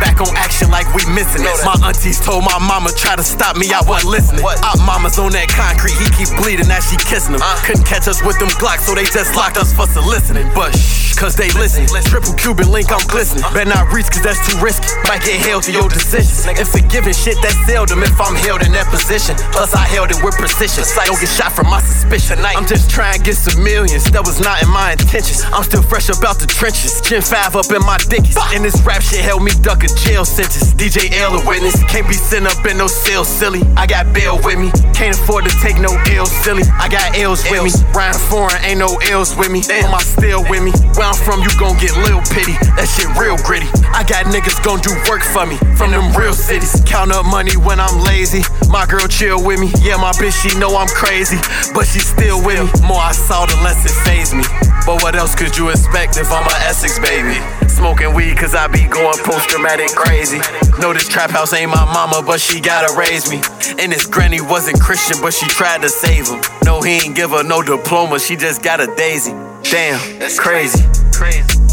Back 0.01 0.21
on 0.25 0.33
action 0.37 0.73
like 0.73 0.89
we 0.97 1.05
missing 1.13 1.45
it. 1.45 1.53
My 1.69 1.77
aunties 1.85 2.17
told 2.21 2.45
my 2.45 2.57
mama 2.59 2.91
try 2.97 3.17
to 3.17 3.25
stop 3.25 3.57
me, 3.61 3.69
I 3.73 3.85
wasn't 3.85 4.17
listening. 4.17 4.41
Op 4.45 4.81
mama's 4.89 5.21
on 5.21 5.33
that 5.37 5.53
concrete, 5.53 5.97
he 6.01 6.09
keep 6.17 6.33
bleeding 6.41 6.71
as 6.73 6.89
she 6.89 6.97
kissing 6.97 7.37
him. 7.37 7.45
Uh. 7.45 7.61
Couldn't 7.65 7.85
catch 7.85 8.09
us 8.09 8.25
with 8.25 8.41
them 8.41 8.49
Glocks, 8.57 8.89
so 8.89 8.97
they 8.97 9.05
just 9.05 9.37
locked 9.37 9.61
us 9.61 9.77
for 9.77 9.85
soliciting. 9.87 10.49
But 10.57 10.73
shh, 10.73 11.13
cause 11.15 11.37
they 11.37 11.53
listen. 11.61 11.85
Triple 12.09 12.33
Cuban 12.35 12.73
link, 12.73 12.89
I'm 12.89 13.05
glistening. 13.07 13.45
Uh. 13.45 13.53
Better 13.53 13.69
not 13.69 13.93
reach, 13.93 14.09
cause 14.09 14.25
that's 14.25 14.41
too 14.49 14.57
risky. 14.65 14.89
Might 15.05 15.21
get 15.23 15.45
held 15.45 15.69
to 15.69 15.73
your 15.73 15.89
decisions. 15.93 16.49
And 16.49 16.67
forgiving 16.67 17.13
shit 17.13 17.37
that's 17.45 17.59
seldom 17.69 17.98
if 18.03 18.21
I'm 18.21 18.35
held 18.35 18.63
in 18.63 18.73
that 18.73 18.89
position. 18.91 19.37
Plus, 19.53 19.75
I 19.75 19.85
held 19.87 20.11
it 20.11 20.21
with 20.23 20.35
precision. 20.37 20.85
Don't 21.07 21.21
get 21.21 21.31
shot 21.31 21.53
from 21.53 21.71
my 21.71 21.81
suspicion. 21.81 22.39
I'm 22.45 22.67
just 22.67 22.91
trying 22.91 23.19
to 23.19 23.23
get 23.23 23.37
some 23.37 23.63
millions. 23.63 24.05
That 24.13 24.27
was 24.27 24.41
not 24.41 24.63
in 24.63 24.69
my 24.71 24.93
intentions. 24.93 25.43
I'm 25.53 25.65
still 25.65 25.83
fresh 25.83 26.09
about 26.09 26.39
the 26.39 26.47
trenches. 26.47 27.01
Gen 27.01 27.23
5 27.23 27.57
up 27.57 27.71
in 27.73 27.83
my 27.83 27.99
dickies. 28.09 28.37
And 28.53 28.65
this 28.65 28.77
rap 28.83 29.03
shit 29.03 29.21
held 29.21 29.43
me 29.43 29.53
duck 29.63 29.85
a 29.85 29.91
jail 30.05 30.25
sentence. 30.25 30.75
DJ 30.75 31.11
L 31.23 31.39
a 31.39 31.43
witness. 31.47 31.81
Can't 31.89 32.07
be 32.07 32.15
sent 32.15 32.47
up 32.47 32.61
in 32.67 32.79
no 32.79 32.87
cell, 32.87 33.25
silly. 33.25 33.63
I 33.77 33.87
got 33.87 34.13
bail 34.13 34.37
with 34.45 34.59
me. 34.59 34.71
Can't 34.93 35.17
afford 35.17 35.47
to 35.47 35.53
take 35.63 35.79
no 35.79 35.95
L's, 36.13 36.33
silly. 36.45 36.65
I 36.77 36.89
got 36.89 37.17
L's 37.17 37.43
with 37.49 37.63
me. 37.65 37.73
Ryan 37.95 38.19
foreign, 38.29 38.61
ain't 38.65 38.79
no 38.79 38.99
L's 39.09 39.35
with 39.37 39.51
me. 39.51 39.63
Damn, 39.63 39.95
I 39.95 40.03
still 40.03 40.43
with 40.51 40.63
me. 40.63 40.73
Where 40.99 41.07
I'm 41.07 41.17
from, 41.17 41.41
you 41.41 41.51
gon' 41.57 41.79
get 41.79 41.97
little 42.03 42.23
pity. 42.35 42.59
That 42.77 42.91
shit 42.91 43.09
real 43.17 43.39
gritty. 43.47 43.71
I 43.95 44.05
got 44.05 44.27
niggas 44.27 44.61
gon' 44.67 44.81
do 44.85 44.93
work 45.09 45.23
for 45.23 45.47
me 45.47 45.57
from 45.79 45.91
them 45.91 46.13
real 46.19 46.35
cities. 46.35 46.83
Count 46.85 47.13
up 47.13 47.25
money 47.25 47.57
when 47.57 47.81
I'm 47.81 47.88
lazy. 48.05 48.43
My 48.69 48.87
girl 48.87 49.07
chill 49.09 49.43
with 49.45 49.61
me. 49.61 49.73
Yeah, 49.81 49.97
my 49.97 50.13
bitch, 50.13 50.37
she 50.37 50.57
know 50.59 50.77
I'm 50.77 50.89
crazy, 50.89 51.39
but 51.75 51.87
she 51.87 52.01
still 52.01 52.45
with 52.45 52.61
me. 52.61 52.87
More 52.87 53.01
I 53.01 53.13
saw, 53.13 53.47
the 53.47 53.57
less 53.65 53.85
it 53.85 53.95
phased 54.05 54.35
me. 54.35 54.45
But 54.87 55.03
what 55.03 55.15
else 55.15 55.35
could 55.35 55.57
you 55.57 55.69
expect 55.71 56.17
if 56.17 56.31
I'm 56.33 56.47
a 56.47 56.57
Essex 56.65 56.99
baby? 56.99 57.39
Smoking 57.69 58.15
weed 58.15 58.37
cause 58.37 58.55
I 58.55 58.67
be 58.67 58.89
going 58.89 59.19
post 59.25 59.49
dramatic 59.49 59.89
crazy. 59.95 60.39
Know 60.81 60.93
this 60.93 61.09
trap 61.09 61.31
house 61.31 61.53
ain't 61.53 61.71
my 61.71 61.85
mama, 61.93 62.23
but 62.27 62.41
she 62.41 62.61
gotta 62.61 62.97
raise 62.99 63.31
me. 63.31 63.41
And 63.79 63.93
this 63.93 64.07
granny 64.07 64.41
wasn't 64.41 64.81
Christian, 64.81 65.19
but 65.21 65.35
she 65.35 65.47
tried 65.47 65.83
to 65.83 65.89
save 65.89 66.29
him. 66.29 66.41
No, 66.65 66.81
he 66.81 66.99
ain't 67.05 67.15
give 67.15 67.31
her 67.31 67.43
no 67.43 67.63
diploma, 67.63 68.19
she 68.19 68.37
just 68.37 68.63
got 68.63 68.81
a 68.81 68.87
daisy. 68.97 69.33
Damn, 69.71 70.19
that's 70.19 70.41
crazy. 70.41 70.83
Crazy. 71.13 71.68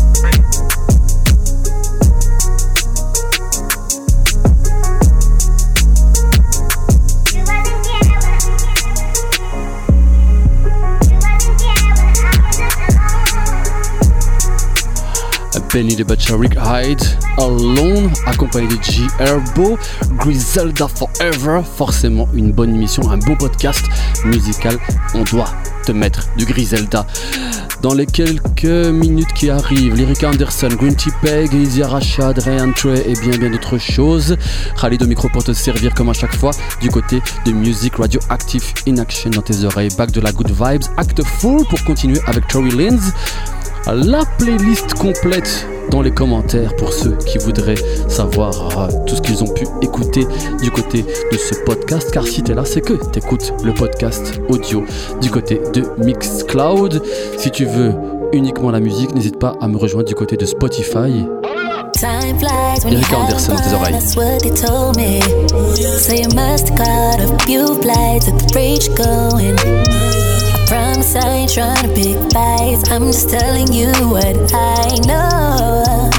Benny 15.75 15.93
the 15.93 16.07
Butcher, 16.07 16.37
Rick 16.37 16.53
Hyde, 16.53 17.03
Alone, 17.37 18.09
accompagné 18.25 18.65
de 18.69 18.81
G 18.81 19.07
Herbo, 19.19 19.77
Griselda 20.19 20.87
Forever, 20.87 21.63
forcément 21.65 22.29
une 22.33 22.53
bonne 22.53 22.73
émission, 22.73 23.11
un 23.11 23.17
bon 23.17 23.35
podcast 23.35 23.83
musical. 24.23 24.77
On 25.15 25.23
doit 25.23 25.49
te 25.85 25.91
mettre 25.91 26.29
du 26.37 26.45
Griselda. 26.45 27.05
Dans 27.81 27.93
les 27.93 28.05
quelques 28.05 28.63
minutes 28.63 29.33
qui 29.33 29.49
arrivent, 29.49 29.95
Lyric 29.95 30.23
Anderson, 30.23 30.69
Green 30.69 30.95
Tea 30.95 31.11
Peg, 31.21 31.53
Izzy 31.53 31.83
Rashad, 31.83 32.39
Ryan 32.39 32.71
Trey 32.71 33.03
et 33.05 33.13
bien 33.19 33.37
bien 33.37 33.49
d'autres 33.49 33.77
choses. 33.77 34.37
Khalid 34.79 35.03
au 35.03 35.07
micro 35.07 35.27
pour 35.27 35.43
te 35.43 35.51
servir 35.51 35.93
comme 35.93 36.07
à 36.07 36.13
chaque 36.13 36.35
fois 36.35 36.51
du 36.79 36.89
côté 36.89 37.21
de 37.45 37.51
Music 37.51 37.97
Radioactive 37.97 38.63
in 38.87 38.97
Action 38.97 39.29
dans 39.29 39.41
tes 39.41 39.65
oreilles. 39.65 39.89
Back 39.97 40.11
de 40.11 40.21
la 40.21 40.31
Good 40.31 40.51
Vibes, 40.51 40.85
Act 40.95 41.21
Full 41.21 41.65
pour 41.69 41.83
continuer 41.83 42.21
avec 42.27 42.47
Tori 42.47 42.71
Linz 42.71 43.13
la 43.93 44.23
playlist 44.37 44.93
complète 44.95 45.67
dans 45.91 46.01
les 46.01 46.11
commentaires 46.11 46.75
pour 46.75 46.91
ceux 46.91 47.15
qui 47.17 47.37
voudraient 47.37 47.75
savoir 48.07 48.79
euh, 48.79 48.87
tout 49.05 49.15
ce 49.15 49.21
qu'ils 49.21 49.43
ont 49.43 49.53
pu 49.53 49.65
écouter 49.81 50.25
du 50.61 50.71
côté 50.71 51.03
de 51.03 51.37
ce 51.37 51.53
podcast. 51.65 52.09
Car 52.11 52.25
si 52.25 52.41
tu 52.41 52.51
es 52.51 52.55
là, 52.55 52.65
c'est 52.65 52.81
que 52.81 52.93
tu 52.93 53.19
écoutes 53.19 53.53
le 53.63 53.73
podcast 53.73 54.41
audio 54.49 54.83
du 55.21 55.29
côté 55.29 55.61
de 55.73 55.83
Mixcloud. 56.03 57.01
Si 57.37 57.51
tu 57.51 57.65
veux 57.65 57.93
uniquement 58.33 58.71
la 58.71 58.79
musique, 58.79 59.13
n'hésite 59.13 59.37
pas 59.37 59.55
à 59.61 59.67
me 59.67 59.77
rejoindre 59.77 60.07
du 60.07 60.15
côté 60.15 60.35
de 60.37 60.45
Spotify. 60.45 61.25
Eric 62.91 63.13
Anderson 63.13 63.53
dans 63.53 63.61
tes 63.61 63.73
oreilles. 63.73 63.95
Promise 71.15 71.25
I 71.25 71.29
ain't 71.29 71.53
trying 71.53 71.87
to 71.87 71.93
pick 71.93 72.31
fights. 72.31 72.89
I'm 72.91 73.11
just 73.11 73.29
telling 73.29 73.71
you 73.71 73.91
what 74.09 74.53
I 74.53 74.97
know. 75.07 76.09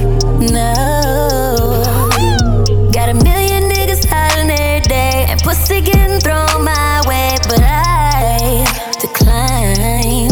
No. 0.40 1.82
Got 2.92 3.09
a 3.11 3.14
million 3.14 3.64
niggas 3.70 4.04
hiding 4.06 4.50
every 4.50 4.80
day, 4.88 5.26
and 5.28 5.40
pussy 5.42 5.80
getting 5.80 6.20
thrown 6.20 6.64
my 6.64 7.02
way, 7.06 7.37
but 7.48 7.61
I 7.62 8.64
decline. 9.00 10.28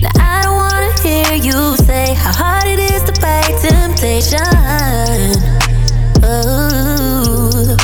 Now 0.00 0.10
I 0.16 0.42
don't 0.42 0.56
wanna 0.56 0.92
hear 1.02 1.34
you 1.34 1.76
say 1.76 2.14
how 2.14 2.32
hard 2.32 2.66
it 2.66 2.78
is 2.78 3.02
to 3.04 3.12
fight 3.20 3.58
temptation. 3.60 4.40
Oh, 6.22 7.76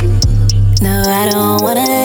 no, 0.81 1.03
I 1.07 1.29
don't 1.31 1.63
wanna 1.63 2.04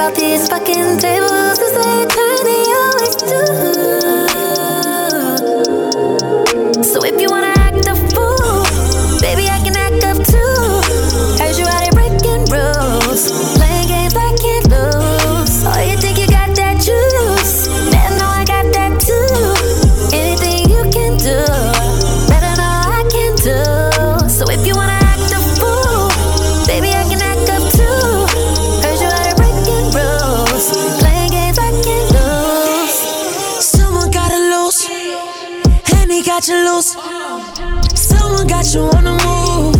about 0.00 0.14
these 0.14 0.48
fucking 0.48 0.96
tables 0.96 1.29
Got 38.70 38.78
you 38.78 39.02
the 39.02 39.14
move. 39.26 39.74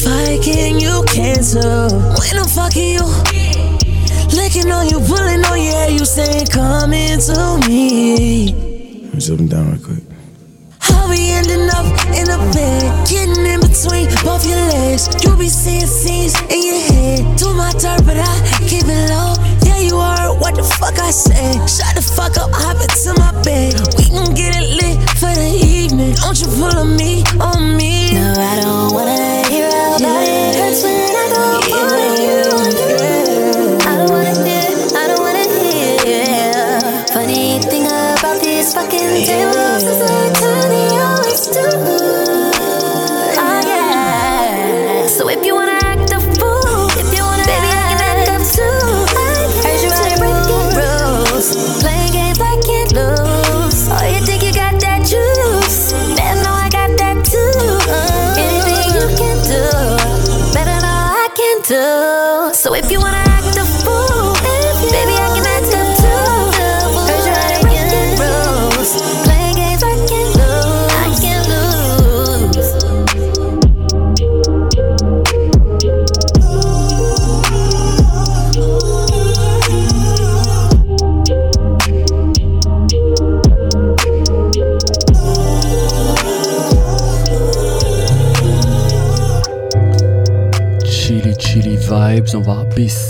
Fighting 0.00 0.80
you 0.80 1.04
cancel. 1.06 1.90
When 2.16 2.38
I'm 2.40 2.48
fucking 2.48 2.94
you, 2.94 3.04
licking 4.34 4.72
on 4.72 4.88
you, 4.88 4.98
pulling 5.00 5.44
on 5.44 5.60
your 5.60 5.74
hair, 5.74 5.90
you 5.90 6.06
saying 6.06 6.46
come 6.46 6.94
into 6.94 7.36
me. 7.68 8.54
Let 9.12 9.14
me 9.14 9.36
him 9.36 9.46
down 9.46 9.72
real 9.72 9.84
quick. 9.84 10.04
I'll 10.88 11.10
be 11.10 11.32
ending 11.32 11.68
up 11.68 11.84
in 12.16 12.30
a 12.30 12.38
bed, 12.56 13.06
getting 13.06 13.44
in 13.44 13.60
between 13.60 14.08
both 14.24 14.46
your 14.48 14.56
legs. 14.72 15.08
You 15.22 15.36
be 15.36 15.50
seeing 15.50 15.86
scenes 15.86 16.32
in 16.48 16.64
your 16.64 16.80
head. 16.80 17.36
Do 17.36 17.52
my 17.52 17.72
dirt, 17.72 18.06
but 18.06 18.16
I 18.16 18.58
keep 18.66 18.84
it 18.86 19.10
low. 19.10 19.49
Yeah, 19.80 19.88
you 19.88 19.96
are 19.96 20.34
what 20.38 20.54
the 20.56 20.62
fuck 20.62 20.98
I 20.98 21.10
said. 21.10 21.68
Shut 21.68 21.94
the 21.94 22.02
fuck 22.02 22.36
up, 22.36 22.50
hop 22.52 22.76
into 22.80 23.14
my 23.18 23.32
bed. 23.42 23.74
We 23.96 24.08
gon' 24.10 24.34
get 24.34 24.56
it 24.56 24.68
lit 24.76 24.98
for 25.18 25.32
the 25.32 25.50
evening. 25.64 26.14
Don't 26.14 26.38
you 26.40 26.48
pull 26.48 26.76
on 26.76 26.96
me, 26.96 27.22
on 27.40 27.76
me. 27.76 28.12
No, 28.12 28.34
I 28.36 28.60
don't 28.60 28.92
wanna 28.92 29.48
hear 29.48 29.70
how 29.70 29.98
bad 29.98 30.28
it 30.28 30.56
hurts 30.56 30.82
when 30.82 31.16
I 31.16 31.26
go 31.32 31.60
pulling 31.64 32.16
you 32.20 32.40
on 32.60 32.70
you. 32.76 33.00
I 33.88 33.92
don't 33.96 34.10
wanna 34.10 34.34
hear, 34.44 34.68
I 34.96 35.04
don't 35.08 35.22
wanna 35.24 35.46
hear. 35.48 37.06
Funny 37.14 37.60
thing 37.60 37.86
about 37.86 38.40
these 38.42 38.74
fucking 38.74 39.24
tables 39.24 39.82
is 39.84 39.98
turn, 40.40 40.68
they 40.68 40.88
always 40.98 41.46
do. 41.48 42.29
So 61.70 62.74
if 62.74 62.90
you 62.90 62.98
wanna 62.98 63.29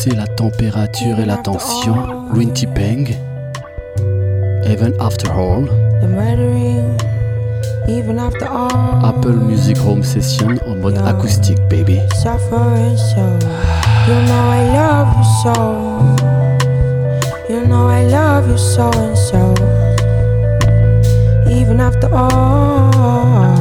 baisser 0.01 0.17
la 0.17 0.27
température 0.27 1.21
et 1.21 1.27
la 1.27 1.37
tension. 1.37 1.95
Rinty 2.35 2.67
Peng, 2.67 3.09
Even 4.65 4.95
After 5.01 5.31
All. 5.31 5.69
Apple 9.03 9.35
Music 9.35 9.77
Home 9.85 10.03
Session 10.03 10.57
en 10.67 10.77
mode 10.77 10.99
acoustique, 10.99 11.59
baby. 11.69 12.01
You 14.09 14.15
know 14.27 14.51
I 14.51 14.63
love 14.73 15.09
you 15.17 15.25
so. 15.43 15.55
You 17.49 17.67
know 17.67 17.89
I 17.89 18.05
love 18.07 18.49
you 18.49 18.59
so 18.59 18.91
and 18.93 19.17
so. 19.17 19.55
Even 21.51 21.81
after 21.81 22.09
all. 22.13 23.60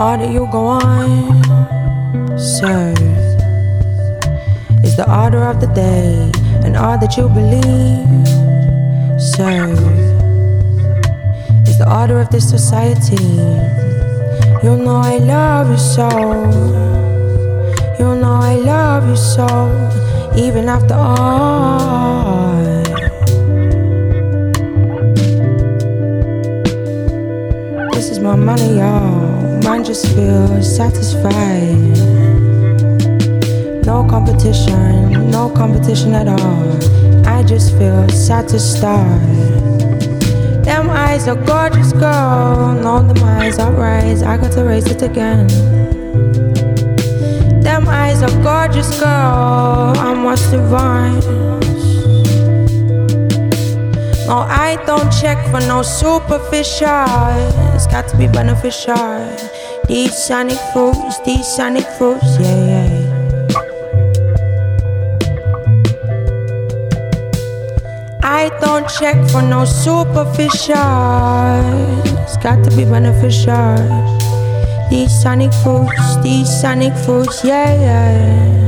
That 0.00 0.32
you 0.32 0.48
go 0.50 0.64
on, 0.64 1.44
serve 2.38 2.96
is 4.82 4.96
the 4.96 5.04
order 5.06 5.44
of 5.44 5.60
the 5.60 5.66
day, 5.74 6.32
and 6.64 6.74
all 6.74 6.96
that 6.98 7.18
you 7.18 7.28
believe, 7.28 8.26
serve 9.20 9.78
is 11.68 11.76
the 11.76 11.86
order 11.86 12.18
of 12.18 12.30
this 12.30 12.48
society. 12.48 13.22
You 14.64 14.76
know 14.76 14.96
I 14.96 15.18
love 15.18 15.68
you 15.70 15.76
so. 15.76 16.08
You 17.98 18.16
know 18.16 18.40
I 18.40 18.56
love 18.56 19.06
you 19.06 19.16
so, 19.16 19.46
even 20.34 20.68
after 20.70 20.94
all. 20.94 22.56
This 27.92 28.08
is 28.08 28.18
my 28.18 28.34
money, 28.34 28.78
y'all 28.78 29.19
mind 29.64 29.84
just 29.86 30.06
feels 30.14 30.76
satisfied. 30.76 31.96
No 33.84 34.06
competition, 34.08 35.30
no 35.30 35.50
competition 35.50 36.14
at 36.14 36.28
all. 36.28 37.26
I 37.26 37.42
just 37.42 37.76
feel 37.76 38.08
satisfied. 38.08 39.60
Them 40.64 40.90
eyes 40.90 41.26
are 41.28 41.36
gorgeous, 41.46 41.92
girl. 41.92 42.74
No, 42.74 43.02
them 43.02 43.22
eyes 43.24 43.58
are. 43.58 43.70
I 43.82 44.36
got 44.36 44.52
to 44.52 44.64
raise 44.64 44.86
it 44.86 45.02
again. 45.02 45.46
Them 47.60 47.88
eyes 47.88 48.22
are 48.22 48.42
gorgeous, 48.42 48.98
girl. 49.00 49.94
I'm 49.96 50.24
what's 50.24 50.50
divine. 50.50 51.69
No, 54.30 54.46
I 54.46 54.76
don't 54.86 55.10
check 55.10 55.44
for 55.50 55.58
no 55.66 55.82
superficial. 55.82 56.86
It's 57.74 57.88
got 57.88 58.06
to 58.10 58.16
be 58.16 58.28
beneficial. 58.28 58.94
These 59.88 60.16
sonic 60.16 60.56
fruits, 60.72 61.18
these 61.26 61.44
sonic 61.44 61.84
fruits, 61.98 62.38
yeah, 62.38 62.64
yeah. 62.70 63.10
I 68.22 68.50
don't 68.60 68.88
check 69.00 69.16
for 69.32 69.42
no 69.42 69.64
superficial. 69.64 70.76
It's 72.22 72.36
got 72.36 72.62
to 72.62 72.76
be 72.76 72.84
beneficial. 72.84 73.82
These 74.90 75.10
sonic 75.22 75.52
fruits, 75.54 76.22
these 76.22 76.48
sonic 76.48 76.94
fruits, 77.04 77.42
yeah, 77.44 77.74
yeah. 77.74 78.59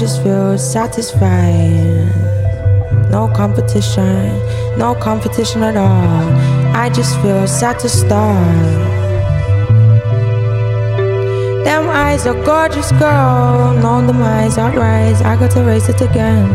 Just 0.00 0.22
feel 0.22 0.56
satisfied. 0.56 2.08
No 3.10 3.28
competition, 3.28 4.32
no 4.78 4.94
competition 4.94 5.62
at 5.62 5.76
all. 5.76 6.24
I 6.74 6.88
just 6.88 7.20
feel 7.20 7.46
satisfied. 7.46 8.16
Them 11.66 11.90
eyes 11.90 12.26
are 12.26 12.42
gorgeous, 12.46 12.90
girl. 12.92 13.74
No, 13.74 14.00
them 14.06 14.22
eyes 14.22 14.56
are 14.56 14.72
rise. 14.72 15.20
I 15.20 15.36
got 15.36 15.50
to 15.50 15.62
raise 15.64 15.90
it 15.90 16.00
again. 16.00 16.48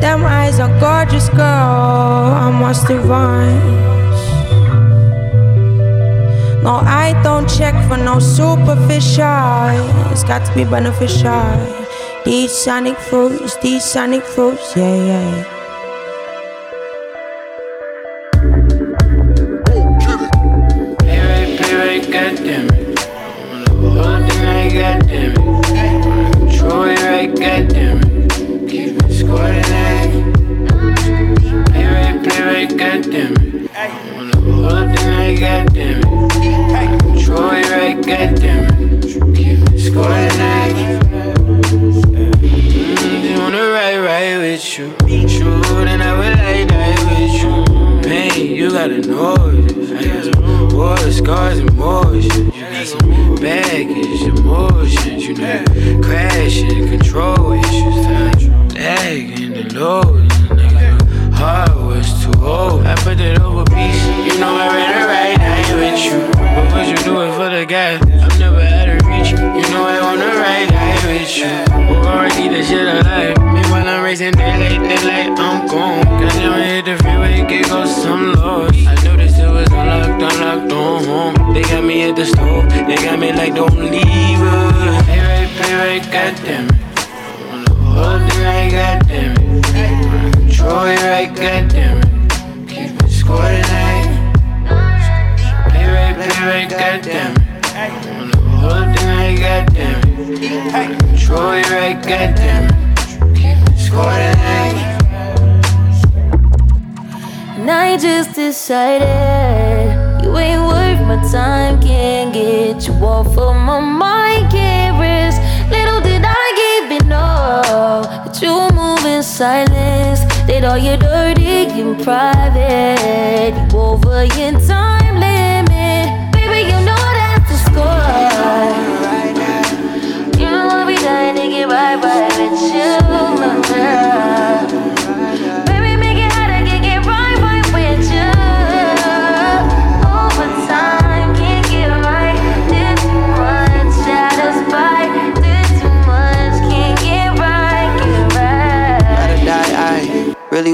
Them 0.00 0.24
eyes 0.24 0.58
are 0.58 0.74
gorgeous, 0.80 1.28
girl. 1.28 1.38
I 1.38 2.50
must 2.50 2.88
divine. 2.88 3.97
No, 6.62 6.80
I 6.84 7.20
don't 7.22 7.48
check 7.48 7.74
for 7.88 7.96
no 7.96 8.18
superficial. 8.18 10.12
It's 10.12 10.24
got 10.24 10.44
to 10.46 10.54
be 10.54 10.64
beneficial. 10.64 11.54
These 12.24 12.52
sonic 12.52 12.98
fruits, 12.98 13.56
these 13.58 13.84
sonic 13.84 14.22
fruits, 14.22 14.76
yeah, 14.76 14.94
yeah. 14.94 15.57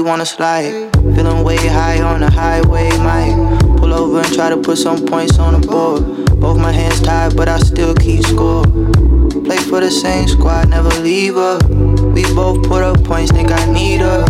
Wanna 0.05 0.25
slide. 0.25 0.91
Feeling 1.15 1.43
way 1.43 1.57
high 1.57 1.99
on 2.01 2.19
the 2.19 2.29
highway, 2.29 2.89
might 2.99 3.35
pull 3.77 3.91
over 3.91 4.19
and 4.19 4.33
try 4.33 4.49
to 4.49 4.57
put 4.57 4.77
some 4.77 5.03
points 5.03 5.39
on 5.39 5.59
the 5.59 5.67
board. 5.67 6.39
Both 6.39 6.59
my 6.59 6.71
hands 6.71 7.01
tied, 7.01 7.35
but 7.35 7.49
I 7.49 7.57
still 7.57 7.95
keep 7.95 8.23
score. 8.23 8.63
Play 9.45 9.57
for 9.57 9.79
the 9.81 9.89
same 9.89 10.27
squad, 10.27 10.69
never 10.69 10.89
leave 11.01 11.33
her. 11.33 11.57
We 12.13 12.23
both 12.35 12.67
put 12.67 12.83
up 12.83 13.03
points, 13.03 13.31
think 13.31 13.51
I 13.51 13.65
need 13.73 14.01
her. 14.01 14.25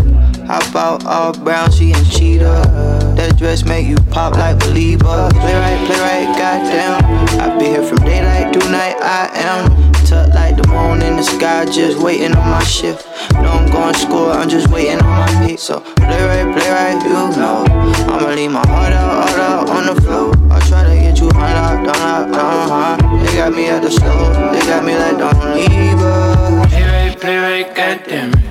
Hop 0.47 0.75
out 0.75 1.05
all 1.05 1.33
brown, 1.33 1.69
she 1.71 1.91
and 1.91 2.09
cheetah. 2.09 2.94
That 3.15 3.37
dress 3.37 3.63
make 3.63 3.87
you 3.87 3.95
pop 4.11 4.35
like 4.35 4.59
believer. 4.59 5.29
Play 5.39 5.55
right, 5.55 5.79
play 5.87 5.99
right, 6.03 6.27
goddamn. 6.35 6.99
I 7.39 7.57
be 7.57 7.65
here 7.65 7.83
from 7.83 7.99
daylight 7.99 8.51
to 8.53 8.59
night, 8.69 8.97
I 8.99 9.31
am. 9.33 9.93
Tuck 10.05 10.33
like 10.35 10.57
the 10.57 10.67
moon 10.67 11.01
in 11.01 11.15
the 11.15 11.23
sky, 11.23 11.65
just 11.65 11.97
waiting 12.03 12.35
on 12.35 12.49
my 12.51 12.63
shift. 12.63 13.07
No, 13.33 13.49
I'm 13.49 13.71
going 13.71 13.95
score, 13.95 14.31
I'm 14.31 14.49
just 14.49 14.69
waiting 14.69 14.99
on 14.99 15.07
my 15.07 15.47
beat. 15.47 15.59
So 15.59 15.79
play 15.79 16.21
right, 16.27 16.45
play 16.55 16.69
right, 16.69 17.01
you 17.01 17.09
know. 17.39 17.63
I'ma 18.11 18.35
leave 18.35 18.51
my 18.51 18.67
heart 18.67 18.93
out, 18.93 19.29
heart 19.29 19.39
out 19.39 19.69
on 19.69 19.95
the 19.95 20.01
floor. 20.01 20.35
I 20.51 20.59
try 20.67 20.83
to 20.83 20.95
get 20.99 21.17
you 21.19 21.29
unlocked, 21.29 21.87
unlocked, 21.87 22.35
uh-huh. 22.35 23.23
They 23.23 23.37
got 23.37 23.53
me 23.53 23.69
at 23.69 23.81
the 23.81 23.91
store, 23.91 24.33
they 24.51 24.59
got 24.67 24.83
me 24.83 24.93
like 24.93 25.17
don't 25.17 25.55
leave 25.55 25.99
her. 25.99 26.67
Play 26.67 26.83
right, 26.83 27.19
play 27.19 27.37
right, 27.37 27.75
goddamn 27.75 28.33
it. 28.33 28.45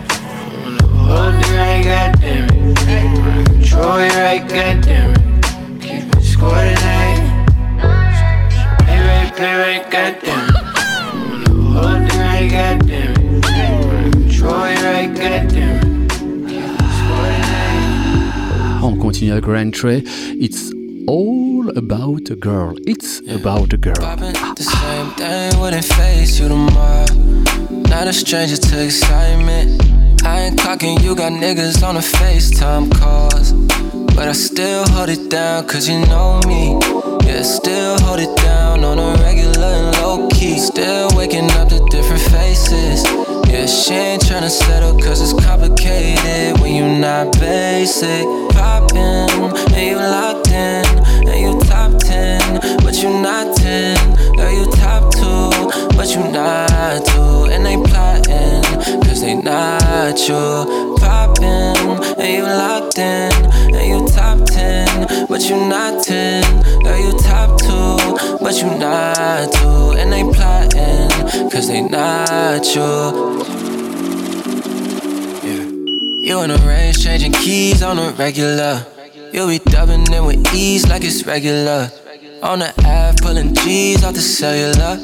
On 0.64 0.76
the 0.76 0.86
whole 0.86 1.32
thing 1.42 1.84
goddamn 1.84 2.48
it. 2.48 2.53
Control 3.74 3.98
it 3.98 4.14
right, 4.14 4.40
goddamn 4.48 5.10
it. 5.10 5.82
Keep 5.82 6.16
it 6.16 6.22
score 6.22 6.54
eh? 6.54 6.76
tonight. 6.76 7.46
Play 8.78 9.00
right, 9.00 9.32
play 9.34 9.54
right, 9.56 9.90
goddamn 9.90 10.48
it. 10.48 10.54
On 11.18 11.42
the 11.42 11.50
whole 11.74 12.20
right, 12.20 12.48
goddamn 12.48 13.14
it. 13.18 13.42
Control 14.12 14.62
it 14.62 14.80
right, 14.80 15.10
goddamn 15.12 16.04
it. 16.04 16.10
Keep 16.48 16.70
it 16.70 16.92
score 16.98 17.30
tonight. 17.34 18.80
On 18.80 18.96
continue 18.96 19.32
avec 19.32 19.44
Ryan 19.48 19.72
Trey. 19.72 20.04
It's 20.38 20.70
all 21.08 21.68
about 21.76 22.30
a 22.30 22.36
girl. 22.36 22.76
It's 22.86 23.22
about 23.28 23.72
a 23.72 23.76
girl. 23.76 23.96
Poppin' 23.96 24.34
the 24.54 24.62
same 24.62 25.10
thing 25.16 25.60
wouldn't 25.60 25.84
face 25.84 26.38
you 26.38 26.46
tomorrow. 26.46 27.06
Not 27.90 28.06
a 28.06 28.12
stranger 28.12 28.56
to 28.56 28.84
excitement. 28.84 30.03
I 30.26 30.40
ain't 30.40 30.58
clocking, 30.58 31.02
you 31.02 31.14
got 31.14 31.32
niggas 31.32 31.86
on 31.86 31.96
the 31.96 32.00
FaceTime 32.00 32.90
calls. 32.98 33.52
But 34.14 34.28
I 34.28 34.32
still 34.32 34.84
hold 34.88 35.10
it 35.10 35.28
down, 35.28 35.66
cause 35.66 35.88
you 35.88 35.98
know 36.06 36.40
me. 36.46 36.78
Yeah, 37.26 37.42
still 37.42 37.98
hold 38.00 38.20
it 38.20 38.34
down 38.38 38.84
on 38.84 38.98
a 38.98 39.22
regular 39.22 39.66
and 39.66 39.96
low 39.98 40.28
key. 40.28 40.58
Still 40.58 41.10
waking 41.14 41.50
up 41.52 41.68
to 41.68 41.84
different 41.90 42.22
faces. 42.22 43.04
Yeah, 43.48 43.66
she 43.66 43.94
ain't 43.94 44.22
tryna 44.22 44.50
settle, 44.50 44.98
cause 44.98 45.20
it's 45.20 45.34
complicated 45.44 46.60
when 46.60 46.74
you 46.74 46.86
not 46.98 47.32
basic. 47.38 48.24
Poppin', 48.54 49.28
and 49.74 49.86
you 49.90 49.96
locked 49.96 50.48
in, 50.48 50.84
and 51.28 51.38
you 51.38 51.60
top 51.68 51.98
10, 51.98 52.80
but 52.82 52.94
you 53.02 53.10
not 53.10 53.53
you. 60.28 60.96
Poppin', 60.98 61.76
and 62.18 62.32
you 62.32 62.42
locked 62.42 62.98
in, 62.98 63.32
and 63.74 63.86
you 63.86 64.06
top 64.08 64.44
10, 64.46 65.26
but 65.28 65.42
you 65.48 65.56
not 65.56 66.02
10. 66.02 66.42
Girl, 66.82 66.98
you 66.98 67.18
top 67.18 67.58
2, 67.60 68.38
but 68.42 68.54
you 68.60 68.66
not 68.78 69.52
2. 69.52 69.98
And 69.98 70.12
they 70.12 70.22
plotting, 70.22 71.50
cause 71.50 71.68
they 71.68 71.82
not 71.82 72.64
you. 72.74 72.82
Yeah. 75.42 75.64
You 76.28 76.40
in 76.42 76.50
a 76.50 76.58
range, 76.66 77.02
changing 77.02 77.32
keys 77.32 77.82
on 77.82 77.98
a 77.98 78.10
regular. 78.12 78.86
You 79.32 79.46
be 79.48 79.58
dubbing 79.58 80.12
in 80.12 80.24
with 80.24 80.54
ease 80.54 80.88
like 80.88 81.04
it's 81.04 81.26
regular. 81.26 81.90
On 82.42 82.58
the 82.60 82.72
app, 82.86 83.16
pulling 83.20 83.54
G's 83.54 84.04
off 84.04 84.14
the 84.14 84.20
cellular. 84.20 84.96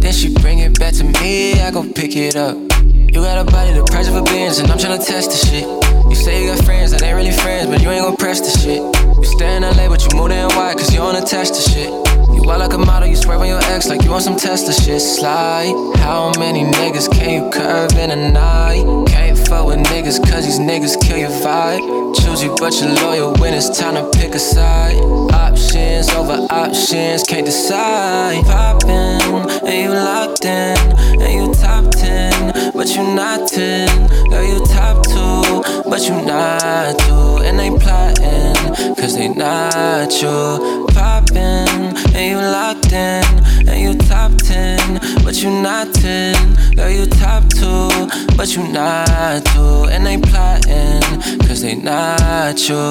Then 0.00 0.12
she 0.12 0.34
bring 0.34 0.58
it 0.58 0.78
back 0.78 0.94
to 0.94 1.04
me, 1.04 1.60
I 1.60 1.70
go 1.70 1.82
pick 1.82 2.16
it 2.16 2.36
up. 2.36 2.69
You 3.10 3.22
got 3.22 3.38
a 3.42 3.50
body 3.50 3.72
the 3.72 3.82
price 3.82 4.06
of 4.06 4.14
a 4.14 4.22
Benz, 4.22 4.60
and 4.60 4.70
I'm 4.70 4.78
tryna 4.78 5.04
test 5.04 5.30
the 5.30 5.36
shit. 5.36 5.66
You 6.08 6.14
say 6.14 6.42
you 6.42 6.54
got 6.54 6.64
friends 6.64 6.92
that 6.92 7.02
ain't 7.02 7.16
really 7.16 7.32
friends, 7.32 7.66
but 7.66 7.82
you 7.82 7.90
ain't 7.90 8.04
gon' 8.04 8.16
press 8.16 8.38
the 8.40 8.56
shit. 8.56 8.78
You 9.18 9.24
stay 9.24 9.56
in 9.56 9.62
LA, 9.62 9.88
but 9.88 10.00
you 10.06 10.16
move 10.16 10.30
in 10.30 10.46
white, 10.54 10.78
cause 10.78 10.94
you 10.94 11.00
test 11.26 11.54
the 11.54 11.70
shit. 11.70 11.90
You 12.34 12.42
wild 12.42 12.60
like 12.60 12.72
a 12.72 12.78
model, 12.78 13.08
you 13.08 13.16
swerve 13.16 13.40
on 13.40 13.48
your 13.48 13.60
ex 13.74 13.88
like 13.88 14.02
you 14.02 14.10
want 14.10 14.22
some 14.22 14.36
Tesla 14.36 14.72
shit. 14.72 15.00
Slide. 15.00 15.74
How 15.98 16.32
many 16.38 16.62
niggas 16.64 17.10
can 17.12 17.30
you 17.30 17.50
curve 17.50 17.92
in 17.92 18.10
a 18.10 18.30
night? 18.30 18.84
Can't 19.08 19.29
fuck 19.50 19.66
with 19.66 19.78
niggas 19.78 20.18
cause 20.30 20.44
these 20.44 20.60
niggas 20.60 20.94
kill 21.02 21.18
your 21.18 21.34
vibe. 21.42 22.14
Choose 22.14 22.42
you, 22.42 22.54
but 22.60 22.72
you're 22.80 22.94
loyal 23.02 23.34
when 23.40 23.52
it's 23.52 23.68
time 23.76 23.94
to 23.96 24.08
pick 24.16 24.32
a 24.34 24.38
side. 24.38 24.96
Options 25.34 26.08
over 26.10 26.46
options, 26.50 27.24
can't 27.24 27.44
decide. 27.44 28.44
Poppin', 28.44 29.50
and 29.66 29.76
you 29.82 29.90
locked 29.90 30.44
in, 30.44 30.78
and 31.22 31.32
you 31.34 31.52
top 31.54 31.90
10, 31.90 32.72
but 32.72 32.88
you 32.94 33.02
not 33.02 33.48
10. 33.48 34.08
Girl, 34.30 34.44
you 34.44 34.64
top 34.66 35.02
2, 35.02 35.90
but 35.90 36.00
you 36.06 36.14
not 36.24 36.96
2. 37.00 37.12
And 37.46 37.58
they 37.58 37.70
plotting, 37.70 38.94
cause 38.94 39.16
they 39.16 39.28
not 39.28 40.12
you. 40.22 40.89
Poppin', 41.00 41.96
and 42.14 42.26
you 42.30 42.36
locked 42.36 42.92
in, 42.92 43.24
and 43.66 43.80
you 43.80 43.94
top 44.06 44.32
10, 44.36 45.00
but 45.24 45.42
you 45.42 45.48
not 45.48 45.94
10. 45.94 46.74
Girl, 46.76 46.90
you 46.90 47.06
top 47.06 47.42
2, 47.48 48.36
but 48.36 48.54
you 48.54 48.68
not 48.68 49.42
2. 49.46 49.86
And 49.92 50.04
they 50.04 50.18
plotting, 50.18 51.00
cause 51.46 51.62
they 51.62 51.74
not 51.74 52.68
you. 52.68 52.84